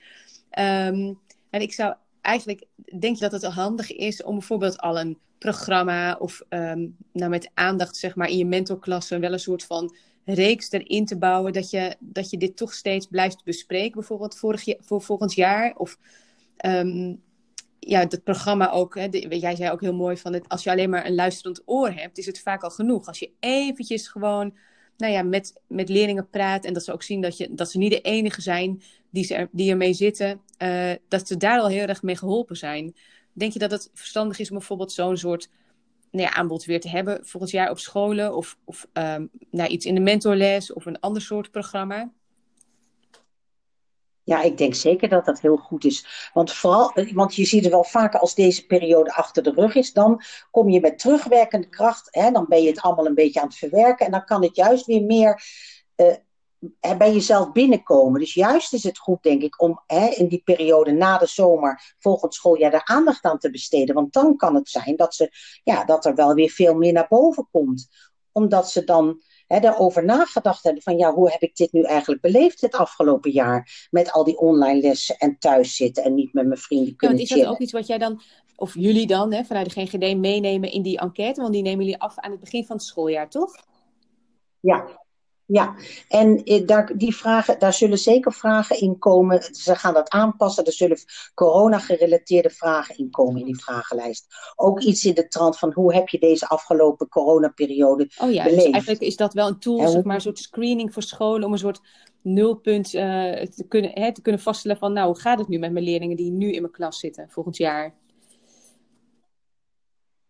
Ehm, 0.50 1.12
en 1.50 1.60
ik 1.60 1.72
zou 1.72 1.94
eigenlijk, 2.20 2.66
denk 2.98 3.16
je 3.16 3.28
dat 3.28 3.42
het 3.42 3.52
handig 3.52 3.92
is 3.92 4.22
om 4.22 4.32
bijvoorbeeld 4.38 4.78
al 4.78 5.00
een 5.00 5.18
programma 5.38 6.16
of 6.18 6.42
ehm, 6.48 6.86
nou 7.12 7.30
met 7.30 7.50
aandacht 7.54 7.96
zeg 7.96 8.14
maar 8.14 8.28
in 8.28 8.38
je 8.38 8.46
mentorklasse 8.46 9.18
wel 9.18 9.32
een 9.32 9.38
soort 9.38 9.64
van 9.64 9.94
reeks 10.24 10.70
erin 10.70 11.06
te 11.06 11.18
bouwen 11.18 11.52
dat 11.52 11.70
je, 11.70 11.96
dat 11.98 12.30
je 12.30 12.38
dit 12.38 12.56
toch 12.56 12.74
steeds 12.74 13.06
blijft 13.06 13.44
bespreken, 13.44 13.92
bijvoorbeeld 13.92 14.38
vorig 14.38 14.64
voor 14.78 15.02
volgend 15.02 15.34
jaar 15.34 15.76
of 15.76 15.98
ehm, 16.56 17.14
ja, 17.78 18.00
het 18.00 18.24
programma 18.24 18.70
ook, 18.70 18.94
hè, 18.94 19.08
jij 19.28 19.56
zei 19.56 19.70
ook 19.70 19.80
heel 19.80 19.94
mooi 19.94 20.16
van 20.16 20.32
het, 20.32 20.48
als 20.48 20.62
je 20.62 20.70
alleen 20.70 20.90
maar 20.90 21.06
een 21.06 21.14
luisterend 21.14 21.62
oor 21.64 21.90
hebt, 21.90 22.18
is 22.18 22.26
het 22.26 22.40
vaak 22.40 22.62
al 22.62 22.70
genoeg. 22.70 23.06
Als 23.06 23.18
je 23.18 23.30
eventjes 23.40 24.08
gewoon 24.08 24.54
nou 24.96 25.12
ja, 25.12 25.22
met, 25.22 25.60
met 25.66 25.88
leerlingen 25.88 26.28
praat 26.30 26.64
en 26.64 26.72
dat 26.72 26.84
ze 26.84 26.92
ook 26.92 27.02
zien 27.02 27.20
dat, 27.20 27.36
je, 27.36 27.54
dat 27.54 27.70
ze 27.70 27.78
niet 27.78 27.90
de 27.90 28.00
enige 28.00 28.40
zijn 28.40 28.82
die, 29.10 29.24
ze 29.24 29.34
er, 29.34 29.48
die 29.52 29.70
ermee 29.70 29.92
zitten, 29.92 30.40
eh, 30.56 30.92
dat 31.08 31.26
ze 31.26 31.36
daar 31.36 31.60
al 31.60 31.68
heel 31.68 31.86
erg 31.86 32.02
mee 32.02 32.16
geholpen 32.16 32.56
zijn. 32.56 32.94
denk 33.32 33.52
je 33.52 33.58
dat 33.58 33.70
het 33.70 33.90
verstandig 33.94 34.38
is 34.38 34.50
om 34.50 34.56
bijvoorbeeld 34.56 34.92
zo'n 34.92 35.16
soort 35.16 35.48
nou 36.12 36.26
ja, 36.26 36.34
aanbod 36.34 36.64
weer 36.64 36.80
te 36.80 36.88
hebben 36.88 37.26
volgend 37.26 37.52
jaar 37.52 37.70
op 37.70 37.78
scholen? 37.78 38.36
Of, 38.36 38.56
of 38.64 38.86
nou, 39.50 39.68
iets 39.68 39.86
in 39.86 39.94
de 39.94 40.00
mentorles 40.00 40.72
of 40.72 40.86
een 40.86 41.00
ander 41.00 41.22
soort 41.22 41.50
programma? 41.50 42.12
Ja, 44.24 44.42
ik 44.42 44.58
denk 44.58 44.74
zeker 44.74 45.08
dat 45.08 45.24
dat 45.24 45.40
heel 45.40 45.56
goed 45.56 45.84
is. 45.84 46.30
Want, 46.32 46.52
vooral, 46.52 46.92
want 47.12 47.34
je 47.34 47.44
ziet 47.44 47.62
het 47.62 47.72
wel 47.72 47.84
vaker 47.84 48.20
als 48.20 48.34
deze 48.34 48.66
periode 48.66 49.12
achter 49.12 49.42
de 49.42 49.52
rug 49.56 49.74
is, 49.74 49.92
dan 49.92 50.22
kom 50.50 50.68
je 50.68 50.80
met 50.80 50.98
terugwerkende 50.98 51.68
kracht, 51.68 52.08
hè, 52.10 52.30
dan 52.30 52.46
ben 52.48 52.62
je 52.62 52.68
het 52.68 52.80
allemaal 52.80 53.06
een 53.06 53.14
beetje 53.14 53.40
aan 53.40 53.46
het 53.46 53.56
verwerken 53.56 54.06
en 54.06 54.12
dan 54.12 54.24
kan 54.24 54.42
het 54.42 54.56
juist 54.56 54.86
weer 54.86 55.02
meer 55.02 55.42
uh, 55.96 56.14
bij 56.98 57.12
jezelf 57.12 57.52
binnenkomen. 57.52 58.20
Dus 58.20 58.34
juist 58.34 58.72
is 58.72 58.82
het 58.82 58.98
goed, 58.98 59.22
denk 59.22 59.42
ik, 59.42 59.62
om 59.62 59.82
hè, 59.86 60.06
in 60.06 60.28
die 60.28 60.42
periode 60.44 60.92
na 60.92 61.18
de 61.18 61.26
zomer, 61.26 61.94
volgend 61.98 62.34
schooljaar, 62.34 62.70
daar 62.70 62.84
aandacht 62.84 63.24
aan 63.24 63.38
te 63.38 63.50
besteden. 63.50 63.94
Want 63.94 64.12
dan 64.12 64.36
kan 64.36 64.54
het 64.54 64.68
zijn 64.68 64.96
dat, 64.96 65.14
ze, 65.14 65.30
ja, 65.64 65.84
dat 65.84 66.04
er 66.04 66.14
wel 66.14 66.34
weer 66.34 66.50
veel 66.50 66.74
meer 66.74 66.92
naar 66.92 67.06
boven 67.08 67.48
komt. 67.50 67.88
Omdat 68.32 68.70
ze 68.70 68.84
dan 68.84 69.22
hè, 69.46 69.60
daarover 69.60 70.04
nagedacht 70.04 70.62
hebben 70.62 70.82
van 70.82 70.96
ja, 70.96 71.14
hoe 71.14 71.30
heb 71.30 71.40
ik 71.40 71.56
dit 71.56 71.72
nu 71.72 71.82
eigenlijk 71.82 72.22
beleefd 72.22 72.60
het 72.60 72.74
afgelopen 72.74 73.30
jaar? 73.30 73.88
Met 73.90 74.12
al 74.12 74.24
die 74.24 74.38
online 74.38 74.80
lessen 74.80 75.16
en 75.16 75.38
thuis 75.38 75.76
zitten 75.76 76.04
en 76.04 76.14
niet 76.14 76.32
met 76.32 76.46
mijn 76.46 76.60
vrienden 76.60 76.96
kunnen 76.96 77.16
ja, 77.16 77.22
is 77.22 77.28
dat 77.28 77.46
ook 77.46 77.58
iets 77.58 77.72
wat 77.72 77.86
jij 77.86 77.98
dan, 77.98 78.20
of 78.56 78.74
jullie 78.74 79.06
dan, 79.06 79.32
hè, 79.32 79.44
vanuit 79.44 79.74
de 79.74 79.86
GGD 79.86 80.16
meenemen 80.16 80.70
in 80.70 80.82
die 80.82 80.98
enquête? 80.98 81.40
Want 81.40 81.52
die 81.52 81.62
nemen 81.62 81.84
jullie 81.84 82.00
af 82.00 82.18
aan 82.18 82.30
het 82.30 82.40
begin 82.40 82.66
van 82.66 82.76
het 82.76 82.84
schooljaar, 82.84 83.28
toch? 83.28 83.54
Ja, 84.60 85.01
ja, 85.52 85.74
en 86.08 86.44
eh, 86.44 86.66
daar, 86.66 86.92
die 86.96 87.16
vragen, 87.16 87.58
daar 87.58 87.72
zullen 87.72 87.98
zeker 87.98 88.32
vragen 88.32 88.80
in 88.80 88.98
komen. 88.98 89.42
Ze 89.54 89.76
gaan 89.76 89.94
dat 89.94 90.10
aanpassen. 90.10 90.64
Er 90.64 90.72
zullen 90.72 90.98
corona-gerelateerde 91.34 92.50
vragen 92.50 92.96
in 92.96 93.10
komen 93.10 93.40
in 93.40 93.46
die 93.46 93.62
vragenlijst. 93.62 94.26
Ook 94.56 94.80
iets 94.80 95.04
in 95.04 95.14
de 95.14 95.28
trant 95.28 95.58
van 95.58 95.72
hoe 95.72 95.94
heb 95.94 96.08
je 96.08 96.18
deze 96.18 96.48
afgelopen 96.48 97.08
coronaperiode 97.08 98.10
oh 98.18 98.32
ja, 98.32 98.44
dus 98.44 98.64
eigenlijk 98.64 99.00
is 99.00 99.16
dat 99.16 99.34
wel 99.34 99.48
een 99.48 99.58
tool, 99.58 99.88
zeg 99.88 100.02
maar, 100.02 100.14
een 100.14 100.20
soort 100.20 100.38
screening 100.38 100.92
voor 100.92 101.02
scholen 101.02 101.44
om 101.44 101.52
een 101.52 101.58
soort 101.58 101.80
nulpunt 102.22 102.94
uh, 102.94 103.02
te, 103.42 103.64
kunnen, 103.68 103.90
hè, 103.94 104.14
te 104.14 104.22
kunnen 104.22 104.40
vaststellen 104.40 104.76
van, 104.76 104.92
nou, 104.92 105.06
hoe 105.06 105.20
gaat 105.20 105.38
het 105.38 105.48
nu 105.48 105.58
met 105.58 105.72
mijn 105.72 105.84
leerlingen 105.84 106.16
die 106.16 106.30
nu 106.30 106.52
in 106.52 106.60
mijn 106.60 106.72
klas 106.72 106.98
zitten 106.98 107.26
volgend 107.30 107.56
jaar? 107.56 107.94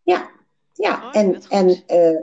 Ja, 0.02 0.30
ja. 0.72 1.06
Oh, 1.06 1.16
en, 1.16 1.42
en 1.48 1.68
uh, 1.68 2.20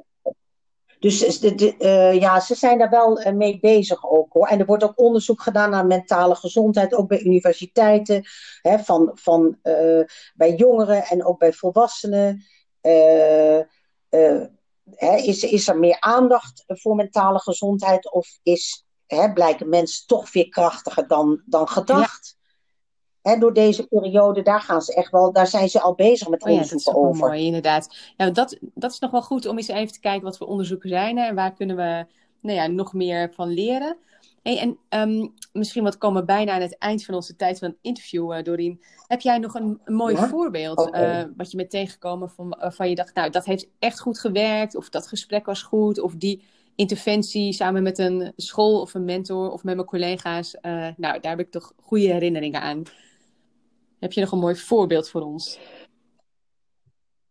dus 0.99 1.39
de, 1.39 1.75
uh, 1.79 2.19
ja, 2.19 2.39
ze 2.39 2.55
zijn 2.55 2.77
daar 2.77 2.89
wel 2.89 3.19
uh, 3.19 3.33
mee 3.33 3.59
bezig 3.59 4.09
ook 4.09 4.33
hoor. 4.33 4.47
En 4.47 4.59
er 4.59 4.65
wordt 4.65 4.83
ook 4.83 4.99
onderzoek 4.99 5.41
gedaan 5.41 5.69
naar 5.69 5.85
mentale 5.85 6.35
gezondheid, 6.35 6.93
ook 6.93 7.07
bij 7.07 7.21
universiteiten, 7.21 8.23
hè, 8.61 8.79
van, 8.79 9.11
van, 9.13 9.57
uh, 9.63 10.03
bij 10.33 10.55
jongeren 10.55 11.03
en 11.03 11.25
ook 11.25 11.39
bij 11.39 11.53
volwassenen. 11.53 12.43
Hè, 14.95 15.15
is, 15.15 15.43
is 15.43 15.67
er 15.67 15.79
meer 15.79 15.99
aandacht 15.99 16.63
voor 16.67 16.95
mentale 16.95 17.39
gezondheid 17.39 18.11
of 18.11 18.39
is, 18.43 18.85
hè, 19.07 19.33
blijken 19.33 19.69
mensen 19.69 20.07
toch 20.07 20.31
weer 20.31 20.49
krachtiger 20.49 21.07
dan, 21.07 21.41
dan 21.45 21.67
gedacht? 21.67 22.38
Door 23.37 23.53
deze 23.53 23.87
periode, 23.87 24.41
daar 24.41 24.61
gaan 24.61 24.81
ze 24.81 24.93
echt 24.93 25.11
wel, 25.11 25.31
daar 25.31 25.47
zijn 25.47 25.69
ze 25.69 25.81
al 25.81 25.93
bezig 25.95 26.29
met 26.29 26.43
onderzoeken 26.43 26.93
oh 26.93 26.93
ja, 26.93 27.01
dat 27.01 27.11
is 27.11 27.17
over. 27.17 27.27
Mooi, 27.27 27.45
inderdaad. 27.45 27.95
Ja, 28.17 28.29
dat, 28.29 28.57
dat 28.59 28.91
is 28.91 28.99
nog 28.99 29.11
wel 29.11 29.21
goed 29.21 29.45
om 29.45 29.57
eens 29.57 29.67
even 29.67 29.93
te 29.93 29.99
kijken 29.99 30.23
wat 30.23 30.37
voor 30.37 30.47
onderzoeken 30.47 30.89
zijn 30.89 31.17
en 31.17 31.35
waar 31.35 31.53
kunnen 31.53 31.75
we 31.75 32.05
nou 32.41 32.57
ja, 32.57 32.67
nog 32.67 32.93
meer 32.93 33.31
van 33.33 33.47
leren. 33.47 33.97
Hey, 34.43 34.59
en 34.59 34.77
um, 35.09 35.33
misschien 35.53 35.83
wat 35.83 35.97
komen 35.97 36.25
bijna 36.25 36.51
aan 36.51 36.61
het 36.61 36.77
eind 36.77 37.05
van 37.05 37.15
onze 37.15 37.35
tijd 37.35 37.59
van 37.59 37.67
het 37.67 37.77
interview, 37.81 38.33
uh, 38.33 38.43
Dorien. 38.43 38.81
Heb 39.07 39.21
jij 39.21 39.37
nog 39.37 39.53
een, 39.53 39.79
een 39.83 39.93
mooi 39.93 40.17
voorbeeld 40.17 40.79
okay. 40.79 41.21
uh, 41.21 41.27
wat 41.37 41.51
je 41.51 41.57
bent 41.57 41.69
tegengekomen 41.69 42.29
van, 42.29 42.55
van 42.59 42.89
je 42.89 42.95
dacht, 42.95 43.15
nou, 43.15 43.29
dat 43.29 43.45
heeft 43.45 43.67
echt 43.79 43.99
goed 43.99 44.19
gewerkt, 44.19 44.75
of 44.75 44.89
dat 44.89 45.07
gesprek 45.07 45.45
was 45.45 45.63
goed, 45.63 45.99
of 45.99 46.15
die 46.15 46.43
interventie 46.75 47.53
samen 47.53 47.83
met 47.83 47.97
een 47.97 48.33
school 48.35 48.81
of 48.81 48.93
een 48.93 49.05
mentor 49.05 49.51
of 49.51 49.63
met 49.63 49.75
mijn 49.75 49.87
collega's. 49.87 50.55
Uh, 50.61 50.87
nou, 50.97 51.19
daar 51.19 51.31
heb 51.31 51.39
ik 51.39 51.51
toch 51.51 51.73
goede 51.81 52.07
herinneringen 52.07 52.61
aan. 52.61 52.83
Heb 53.99 54.13
je 54.13 54.21
nog 54.21 54.31
een 54.31 54.39
mooi 54.39 54.55
voorbeeld 54.55 55.09
voor 55.09 55.21
ons? 55.21 55.59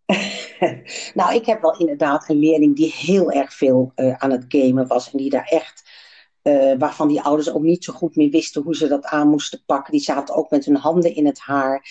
nou, 1.15 1.35
ik 1.35 1.47
heb 1.47 1.61
wel 1.61 1.79
inderdaad 1.79 2.29
een 2.29 2.39
leerling 2.39 2.77
die 2.77 2.93
heel 2.93 3.33
erg 3.33 3.55
veel 3.55 3.93
uh, 3.97 4.15
aan 4.15 4.31
het 4.31 4.45
gamen 4.49 4.87
was. 4.87 5.11
En 5.11 5.19
die 5.19 5.31
daar 5.31 5.47
echt, 5.47 5.91
uh, 6.43 6.75
waarvan 6.79 7.09
die 7.09 7.21
ouders 7.21 7.51
ook 7.51 7.63
niet 7.63 7.85
zo 7.85 7.93
goed 7.93 8.17
meer 8.17 8.31
wisten 8.31 8.63
hoe 8.63 8.77
ze 8.77 8.89
dat 8.89 9.05
aan 9.05 9.29
moesten 9.29 9.63
pakken. 9.67 9.93
Die 9.93 10.01
zaten 10.01 10.35
ook 10.35 10.51
met 10.51 10.65
hun 10.65 10.77
handen 10.77 11.15
in 11.15 11.27
het 11.27 11.39
haar. 11.39 11.87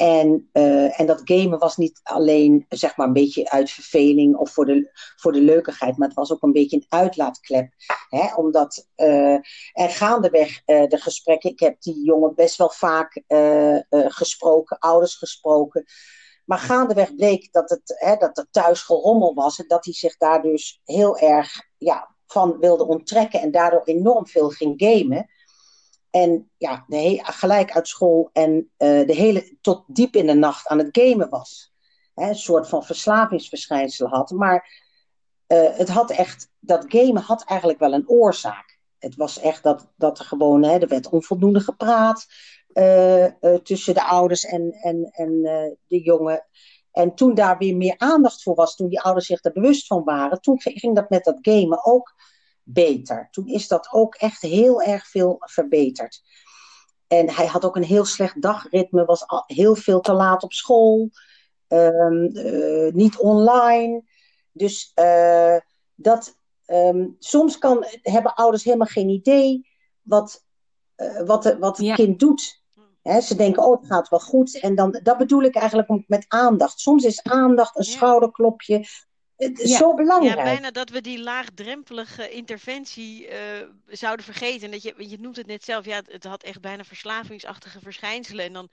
En, 0.00 0.48
uh, 0.52 1.00
en 1.00 1.06
dat 1.06 1.20
gamen 1.24 1.58
was 1.58 1.76
niet 1.76 2.00
alleen 2.02 2.66
zeg 2.68 2.96
maar 2.96 3.06
een 3.06 3.12
beetje 3.12 3.50
uit 3.50 3.70
verveling 3.70 4.36
of 4.36 4.50
voor 4.52 4.66
de, 4.66 4.90
voor 5.16 5.32
de 5.32 5.40
leukigheid, 5.40 5.96
maar 5.96 6.08
het 6.08 6.16
was 6.16 6.32
ook 6.32 6.42
een 6.42 6.52
beetje 6.52 6.76
een 6.76 6.86
uitlaatklep. 6.88 7.72
Hè? 8.08 8.34
Omdat 8.34 8.88
uh, 8.96 9.32
en 9.72 9.88
gaandeweg 9.88 10.62
uh, 10.66 10.86
de 10.86 10.96
gesprekken, 10.96 11.50
ik 11.50 11.60
heb 11.60 11.80
die 11.80 12.04
jongen 12.04 12.34
best 12.34 12.56
wel 12.56 12.70
vaak 12.70 13.22
gesproken, 13.88 14.78
ouders 14.78 15.14
gesproken. 15.14 15.84
Maar 16.44 16.58
gaandeweg 16.58 17.14
bleek 17.14 17.52
dat, 17.52 17.70
het, 17.70 17.96
hè, 17.98 18.16
dat 18.16 18.38
er 18.38 18.46
thuis 18.50 18.82
gerommel 18.82 19.34
was 19.34 19.58
en 19.58 19.68
dat 19.68 19.84
hij 19.84 19.94
zich 19.94 20.16
daar 20.16 20.42
dus 20.42 20.80
heel 20.84 21.18
erg 21.18 21.62
ja, 21.78 22.14
van 22.26 22.58
wilde 22.58 22.86
onttrekken 22.86 23.40
en 23.40 23.50
daardoor 23.50 23.82
enorm 23.84 24.26
veel 24.26 24.48
ging 24.48 24.74
gamen. 24.76 25.30
En 26.10 26.50
ja, 26.56 26.84
de 26.88 27.20
gelijk 27.22 27.72
uit 27.72 27.88
school 27.88 28.30
en 28.32 28.52
uh, 28.54 29.06
de 29.06 29.14
hele, 29.14 29.58
tot 29.60 29.84
diep 29.86 30.16
in 30.16 30.26
de 30.26 30.34
nacht 30.34 30.66
aan 30.66 30.78
het 30.78 30.88
gamen 30.90 31.28
was. 31.28 31.72
Hè, 32.14 32.28
een 32.28 32.34
soort 32.34 32.68
van 32.68 32.84
verslavingsverschijnsel 32.84 34.08
had. 34.08 34.30
Maar 34.30 34.88
uh, 35.48 35.76
het 35.76 35.88
had 35.88 36.10
echt, 36.10 36.50
dat 36.58 36.84
gamen 36.88 37.22
had 37.22 37.44
eigenlijk 37.44 37.78
wel 37.78 37.92
een 37.92 38.08
oorzaak. 38.08 38.78
Het 38.98 39.16
was 39.16 39.40
echt 39.40 39.62
dat, 39.62 39.92
dat 39.96 40.18
er 40.18 40.24
gewoon, 40.24 40.62
hè, 40.62 40.78
er 40.78 40.88
werd 40.88 41.08
onvoldoende 41.08 41.60
gepraat 41.60 42.26
uh, 42.72 43.26
tussen 43.62 43.94
de 43.94 44.04
ouders 44.04 44.44
en, 44.44 44.72
en, 44.72 45.10
en 45.12 45.42
de 45.86 46.00
jongen. 46.02 46.46
En 46.92 47.14
toen 47.14 47.34
daar 47.34 47.58
weer 47.58 47.76
meer 47.76 47.94
aandacht 47.98 48.42
voor 48.42 48.54
was, 48.54 48.76
toen 48.76 48.88
die 48.88 49.00
ouders 49.00 49.26
zich 49.26 49.44
er 49.44 49.52
bewust 49.52 49.86
van 49.86 50.04
waren, 50.04 50.40
toen 50.40 50.60
ging 50.60 50.94
dat 50.94 51.10
met 51.10 51.24
dat 51.24 51.38
gamen 51.40 51.84
ook 51.84 52.14
beter. 52.72 53.28
Toen 53.30 53.46
is 53.46 53.68
dat 53.68 53.88
ook 53.92 54.14
echt 54.14 54.40
heel 54.40 54.82
erg 54.82 55.06
veel 55.06 55.36
verbeterd. 55.38 56.22
En 57.06 57.30
hij 57.30 57.46
had 57.46 57.64
ook 57.64 57.76
een 57.76 57.82
heel 57.82 58.04
slecht 58.04 58.42
dagritme, 58.42 59.04
was 59.04 59.24
heel 59.46 59.74
veel 59.74 60.00
te 60.00 60.12
laat 60.12 60.42
op 60.42 60.52
school, 60.52 61.10
um, 61.68 62.30
uh, 62.36 62.92
niet 62.92 63.16
online. 63.16 64.02
Dus 64.52 64.92
uh, 64.94 65.56
dat, 65.94 66.38
um, 66.66 67.16
soms 67.18 67.58
kan, 67.58 67.86
hebben 68.02 68.34
ouders 68.34 68.64
helemaal 68.64 68.86
geen 68.86 69.08
idee 69.08 69.68
wat, 70.02 70.44
uh, 70.96 71.22
wat, 71.22 71.42
de, 71.42 71.58
wat 71.58 71.76
het 71.76 71.86
ja. 71.86 71.94
kind 71.94 72.18
doet. 72.18 72.62
He, 73.02 73.20
ze 73.20 73.34
denken, 73.34 73.64
oh, 73.64 73.80
het 73.80 73.86
gaat 73.86 74.08
wel 74.08 74.20
goed. 74.20 74.60
En 74.60 74.74
dan, 74.74 75.00
dat 75.02 75.18
bedoel 75.18 75.42
ik 75.42 75.54
eigenlijk 75.54 76.04
met 76.06 76.24
aandacht. 76.28 76.80
Soms 76.80 77.04
is 77.04 77.22
aandacht 77.22 77.78
een 77.78 77.84
ja. 77.84 77.90
schouderklopje, 77.90 78.86
het 79.40 79.58
is 79.58 79.70
ja. 79.70 79.76
zo 79.76 79.94
belangrijk. 79.94 80.36
Ja, 80.36 80.42
bijna 80.42 80.70
dat 80.70 80.90
we 80.90 81.00
die 81.00 81.20
laagdrempelige 81.20 82.30
interventie 82.30 83.28
uh, 83.28 83.36
zouden 83.86 84.24
vergeten. 84.24 84.70
Dat 84.70 84.82
je, 84.82 84.94
je 84.96 85.18
noemt 85.18 85.36
het 85.36 85.46
net 85.46 85.64
zelf, 85.64 85.84
ja, 85.84 86.02
het 86.06 86.24
had 86.24 86.42
echt 86.42 86.60
bijna 86.60 86.84
verslavingsachtige 86.84 87.80
verschijnselen. 87.80 88.44
En 88.44 88.52
dan, 88.52 88.68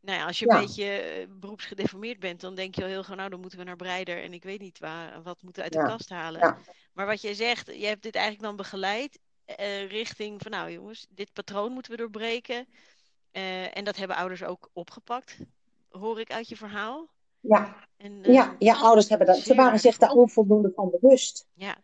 nou 0.00 0.18
ja, 0.18 0.26
als 0.26 0.38
je 0.38 0.46
ja. 0.46 0.54
een 0.54 0.66
beetje 0.66 1.20
uh, 1.20 1.26
beroepsgedeformeerd 1.40 2.18
bent, 2.18 2.40
dan 2.40 2.54
denk 2.54 2.74
je 2.74 2.82
al 2.82 2.88
heel 2.88 3.02
gewoon, 3.02 3.18
nou, 3.18 3.30
dan 3.30 3.40
moeten 3.40 3.58
we 3.58 3.64
naar 3.64 3.76
Breider 3.76 4.22
en 4.22 4.32
ik 4.32 4.42
weet 4.42 4.60
niet 4.60 4.78
waar, 4.78 5.22
wat 5.22 5.42
moeten 5.42 5.62
we 5.64 5.70
uit 5.70 5.84
de 5.84 5.92
kast 5.92 6.08
halen. 6.08 6.56
Maar 6.92 7.06
wat 7.06 7.22
jij 7.22 7.34
zegt, 7.34 7.66
je 7.66 7.86
hebt 7.86 8.02
dit 8.02 8.14
eigenlijk 8.14 8.44
dan 8.44 8.56
begeleid 8.56 9.18
uh, 9.46 9.88
richting 9.88 10.42
van, 10.42 10.50
nou 10.50 10.72
jongens, 10.72 11.06
dit 11.10 11.32
patroon 11.32 11.72
moeten 11.72 11.92
we 11.92 11.98
doorbreken. 11.98 12.66
en 13.72 13.84
dat 13.84 13.96
hebben 13.96 14.16
ouders 14.16 14.42
ook 14.42 14.70
opgepakt, 14.72 15.36
hoor 15.88 16.20
ik 16.20 16.32
uit 16.32 16.48
je 16.48 16.56
verhaal. 16.56 17.08
Ja. 17.40 17.76
En, 17.96 18.12
uh, 18.12 18.34
ja, 18.34 18.56
ja, 18.58 18.74
ouders 18.74 19.08
hebben 19.08 19.26
dat. 19.26 19.38
Ze 19.38 19.54
waren 19.54 19.78
zich 19.78 19.96
daar 19.96 20.10
onvoldoende 20.10 20.72
van 20.74 20.90
bewust. 21.00 21.46
Ja. 21.54 21.76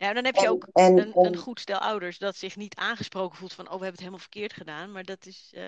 Ja, 0.00 0.12
dan 0.12 0.24
heb 0.24 0.36
je 0.36 0.50
ook 0.50 0.68
en, 0.72 0.98
een, 0.98 1.12
en, 1.12 1.24
een, 1.24 1.36
goed 1.36 1.60
stel 1.60 1.78
ouders 1.78 2.18
dat 2.18 2.36
zich 2.36 2.56
niet 2.56 2.74
aangesproken 2.74 3.38
voelt 3.38 3.52
van, 3.52 3.64
oh, 3.64 3.70
we 3.70 3.84
hebben 3.84 3.90
het 3.90 3.98
helemaal 3.98 4.20
verkeerd 4.20 4.52
gedaan. 4.52 4.92
Maar 4.92 5.04
dat 5.04 5.26
is, 5.26 5.52
uh, 5.54 5.62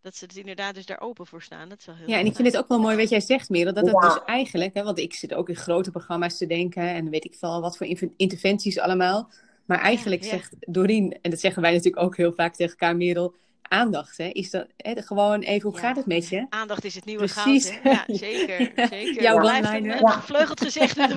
dat 0.00 0.16
ze 0.16 0.24
het 0.24 0.36
inderdaad 0.36 0.74
dus 0.74 0.86
daar 0.86 1.00
open 1.00 1.26
voor 1.26 1.42
staan. 1.42 1.68
Dat 1.68 1.78
is 1.78 1.86
wel 1.86 1.94
heel 1.94 2.08
ja, 2.08 2.18
en 2.18 2.26
ik 2.26 2.34
vind 2.34 2.48
het 2.48 2.56
ook 2.56 2.68
wel 2.68 2.80
mooi 2.80 2.96
wat 2.96 3.08
jij 3.08 3.20
zegt, 3.20 3.48
Merel. 3.48 3.74
Dat 3.74 3.86
het 3.86 4.02
ja. 4.02 4.08
dus 4.08 4.24
eigenlijk, 4.24 4.74
hè, 4.74 4.82
want 4.82 4.98
ik 4.98 5.14
zit 5.14 5.34
ook 5.34 5.48
in 5.48 5.56
grote 5.56 5.90
programma's 5.90 6.36
te 6.36 6.46
denken 6.46 6.82
en 6.82 7.10
weet 7.10 7.24
ik 7.24 7.34
veel 7.34 7.60
wat 7.60 7.76
voor 7.76 7.86
interventies 8.16 8.78
allemaal. 8.78 9.30
Maar 9.64 9.78
eigenlijk 9.78 10.22
ja, 10.22 10.30
ja. 10.30 10.36
zegt 10.36 10.54
Dorien, 10.60 11.18
en 11.22 11.30
dat 11.30 11.40
zeggen 11.40 11.62
wij 11.62 11.72
natuurlijk 11.72 12.02
ook 12.02 12.16
heel 12.16 12.32
vaak 12.32 12.54
tegen 12.54 12.72
elkaar, 12.72 12.96
Merel, 12.96 13.34
aandacht. 13.62 14.16
Hè? 14.16 14.24
Is 14.24 14.50
dat 14.50 14.66
hè, 14.76 15.02
gewoon 15.02 15.40
even, 15.40 15.68
hoe 15.70 15.80
ja. 15.80 15.86
gaat 15.86 15.96
het 15.96 16.06
met 16.06 16.28
je? 16.28 16.46
Aandacht 16.48 16.84
is 16.84 16.94
het 16.94 17.04
nieuwe 17.04 17.24
Precies. 17.24 17.70
goud. 17.70 17.82
Hè? 17.82 17.90
Ja, 17.90 18.04
zeker. 18.26 18.72
zeker. 18.88 19.22
Jouw 19.22 19.42
ja. 19.42 19.58
one 19.58 19.76
een, 19.76 19.90
een 19.90 20.10
gevleugeld 20.10 20.60
gezegd. 20.60 20.96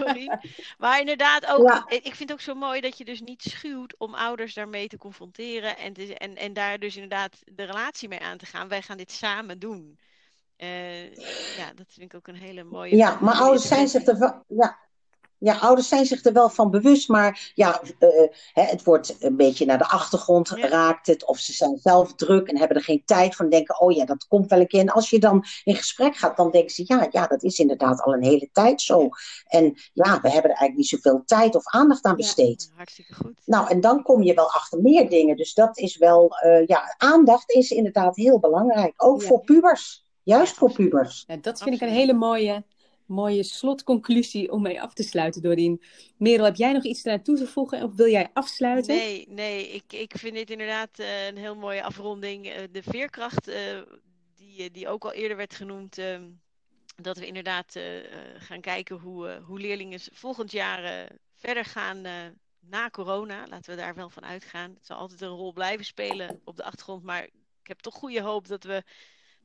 Maar 0.78 1.00
inderdaad 1.00 1.46
ook, 1.46 1.68
ja. 1.68 1.86
ik 1.88 2.16
vind 2.16 2.20
het 2.20 2.32
ook 2.32 2.42
zo 2.42 2.56
mooi 2.56 2.82
dat 2.82 2.98
je 2.98 3.06
dus 3.06 3.22
niet 3.22 3.42
schuwt 3.42 3.96
om 3.98 4.14
ouders 4.14 4.54
daarmee 4.54 4.88
te 4.88 4.98
confronteren. 4.98 5.78
En, 5.78 5.94
te, 5.94 6.18
en, 6.18 6.36
en 6.36 6.54
daar 6.54 6.80
dus 6.80 6.96
inderdaad 6.96 7.40
de 7.46 7.64
relatie 7.64 8.08
mee 8.08 8.20
aan 8.20 8.38
te 8.38 8.46
gaan. 8.46 8.68
Wij 8.68 8.82
gaan 8.82 8.98
dit 8.98 9.12
samen 9.12 9.60
doen. 9.60 10.00
ja, 11.58 11.74
dat 11.76 11.86
vind 11.88 12.14
ik 12.14 12.16
ook 12.16 12.28
een 12.28 12.36
hele 12.36 12.64
mooie. 12.64 12.96
Ja, 12.96 13.18
maar 13.22 13.36
ouders 13.36 13.68
zijn 13.68 13.88
zich 13.88 14.06
er 14.06 14.20
wel. 14.20 14.44
Ja, 14.48 14.78
ja, 15.44 15.58
ouders 15.58 15.88
zijn 15.88 16.06
zich 16.06 16.24
er 16.26 16.34
wel 16.34 16.50
van 16.50 16.72
bewust, 16.72 17.10
maar 17.10 17.52
ja, 17.56 17.82
uh, 18.00 18.10
hè, 18.54 18.64
het 18.64 18.84
wordt 18.84 19.16
een 19.20 19.36
beetje 19.36 19.66
naar 19.66 19.78
de 19.78 19.88
achtergrond 19.88 20.50
raakt 20.50 21.08
het. 21.08 21.26
Of 21.26 21.38
ze 21.38 21.54
zijn 21.54 21.78
zelf 21.82 22.14
druk 22.16 22.48
en 22.48 22.58
hebben 22.58 22.78
er 22.78 22.84
geen 22.84 23.02
tijd 23.06 23.36
van. 23.36 23.50
Denken, 23.50 23.80
oh 23.80 23.92
ja, 23.92 24.06
dat 24.06 24.28
komt 24.28 24.50
wel 24.50 24.60
een 24.60 24.68
keer. 24.68 24.80
En 24.80 24.90
als 24.90 25.10
je 25.10 25.20
dan 25.20 25.46
in 25.64 25.76
gesprek 25.76 26.16
gaat, 26.16 26.38
dan 26.38 26.52
denken 26.52 26.72
ze, 26.72 26.84
ja, 26.86 27.08
ja, 27.12 27.28
dat 27.28 27.44
is 27.44 27.60
inderdaad 27.60 28.02
al 28.02 28.14
een 28.14 28.24
hele 28.24 28.50
tijd 28.52 28.82
zo. 28.82 29.10
En 29.48 29.74
ja, 29.94 30.22
we 30.22 30.32
hebben 30.32 30.52
er 30.52 30.58
eigenlijk 30.58 30.76
niet 30.76 30.88
zoveel 30.88 31.24
tijd 31.26 31.56
of 31.56 31.68
aandacht 31.68 32.04
aan 32.04 32.16
besteed. 32.16 32.68
Ja, 32.70 32.76
hartstikke 32.76 33.14
goed. 33.14 33.42
Nou, 33.46 33.70
en 33.70 33.82
dan 33.82 34.04
kom 34.04 34.24
je 34.24 34.34
wel 34.34 34.52
achter 34.52 34.82
meer 34.82 35.10
dingen. 35.10 35.36
Dus 35.36 35.54
dat 35.54 35.78
is 35.78 35.98
wel, 35.98 36.32
uh, 36.46 36.66
ja, 36.66 36.96
aandacht 36.98 37.52
is 37.52 37.72
inderdaad 37.72 38.16
heel 38.16 38.40
belangrijk. 38.40 38.94
Ook 38.98 39.22
voor 39.22 39.42
pubers. 39.42 40.06
Juist 40.24 40.54
voor 40.54 40.72
pubers. 40.72 41.24
Ja, 41.28 41.38
dat 41.38 41.62
vind 41.62 41.76
ik 41.76 41.82
een 41.82 41.94
hele 41.94 42.14
mooie 42.14 42.64
mooie 43.06 43.44
slotconclusie 43.44 44.52
om 44.52 44.62
mee 44.62 44.82
af 44.82 44.94
te 44.94 45.04
sluiten, 45.04 45.42
Dorien. 45.42 45.82
Merel, 46.18 46.46
heb 46.46 46.56
jij 46.56 46.72
nog 46.72 46.84
iets 46.84 47.06
eraan 47.06 47.22
toe 47.22 47.38
te 47.38 47.48
voegen 47.48 47.84
of 47.84 47.96
wil 47.96 48.08
jij 48.08 48.30
afsluiten? 48.34 48.96
Nee, 48.96 49.26
nee 49.30 49.68
ik, 49.68 49.94
ik 49.94 50.18
vind 50.18 50.34
dit 50.34 50.50
inderdaad 50.50 51.00
uh, 51.00 51.26
een 51.26 51.38
heel 51.38 51.56
mooie 51.56 51.84
afronding. 51.84 52.48
Uh, 52.48 52.56
de 52.72 52.84
veerkracht, 52.84 53.50
uh, 53.50 53.56
die, 54.36 54.72
die 54.72 54.88
ook 54.88 55.04
al 55.04 55.14
eerder 55.14 55.38
werd 55.38 55.56
genoemd, 55.56 55.98
ehm, 55.98 56.24
dat 56.96 57.18
we 57.18 57.28
inderdaad 57.28 57.80
gaan 58.38 58.62
kijken 58.62 58.96
hoe, 58.96 59.42
hoe 59.46 59.60
leerlingen 59.60 60.00
volgend 60.12 60.52
jaar 60.52 61.08
verder 61.36 61.66
gaan 61.66 62.02
na 62.60 62.90
corona. 62.90 63.46
Laten 63.50 63.76
we 63.76 63.82
daar 63.82 63.96
wel 63.96 64.10
van 64.10 64.26
uitgaan. 64.26 64.74
Het 64.74 64.86
zal 64.86 64.98
altijd 64.98 65.22
een 65.22 65.28
rol 65.28 65.54
blijven 65.54 65.86
spelen 65.86 66.42
op 66.44 66.56
de 66.56 66.64
achtergrond, 66.64 67.04
maar 67.04 67.24
ik 67.64 67.68
heb 67.68 67.80
toch 67.80 67.96
goede 67.96 68.22
hoop 68.22 68.48
dat 68.48 68.64
we 68.64 68.84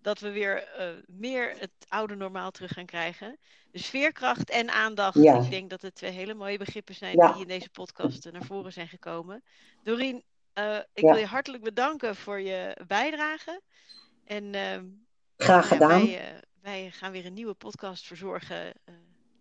dat 0.02 0.18
we 0.18 0.30
weer 0.30 0.68
uh, 0.78 0.88
meer 1.06 1.54
het 1.58 1.70
oude 1.88 2.14
normaal 2.14 2.50
terug 2.50 2.72
gaan 2.72 2.86
krijgen. 2.86 3.38
Dus 3.70 3.86
veerkracht 3.86 4.50
en 4.50 4.70
aandacht. 4.70 5.22
Ja. 5.22 5.40
Ik 5.40 5.50
denk 5.50 5.70
dat 5.70 5.82
het 5.82 5.94
twee 5.94 6.10
hele 6.10 6.34
mooie 6.34 6.58
begrippen 6.58 6.94
zijn 6.94 7.16
ja. 7.16 7.32
die 7.32 7.42
in 7.42 7.48
deze 7.48 7.70
podcast 7.70 8.32
naar 8.32 8.44
voren 8.44 8.72
zijn 8.72 8.88
gekomen. 8.88 9.42
Dorien, 9.82 10.22
uh, 10.58 10.76
ik 10.92 11.02
ja. 11.02 11.10
wil 11.10 11.20
je 11.20 11.26
hartelijk 11.26 11.62
bedanken 11.62 12.16
voor 12.16 12.40
je 12.40 12.76
bijdrage. 12.86 13.60
En 14.24 14.44
uh, 14.54 14.78
graag 15.36 15.68
gedaan. 15.68 16.06
Wij, 16.06 16.32
uh, 16.32 16.38
wij, 16.62 16.90
gaan 16.90 17.12
weer 17.12 17.26
een 17.26 17.34
nieuwe 17.34 17.54
podcast 17.54 18.06
verzorgen 18.06 18.72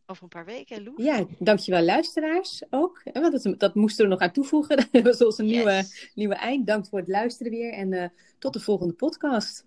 over 0.06 0.24
een 0.24 0.30
paar 0.30 0.46
weken. 0.46 0.84
Loes. 0.84 1.04
Ja, 1.04 1.26
dankjewel 1.40 1.82
luisteraars 1.82 2.64
ook. 2.70 3.02
Want 3.14 3.44
dat, 3.44 3.60
dat 3.60 3.76
moesten 3.76 4.06
we 4.06 4.12
nog 4.12 4.20
aan 4.20 4.32
toevoegen. 4.32 4.88
Dat 4.92 5.04
was 5.04 5.24
onze 5.24 5.46
yes. 5.46 5.56
nieuwe, 5.56 5.84
nieuwe 6.14 6.36
eind. 6.36 6.68
Dank 6.68 6.88
voor 6.88 7.00
het 7.00 7.08
luisteren 7.08 7.52
weer 7.52 7.74
en 7.74 8.14
tot 8.40 8.54
de 8.54 8.60
volgende 8.60 8.94
podcast. 8.94 9.66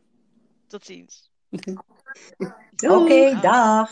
Tot 0.70 0.84
ziens. 0.84 1.30
Oké, 2.78 2.92
okay, 2.94 3.40
dag. 3.40 3.90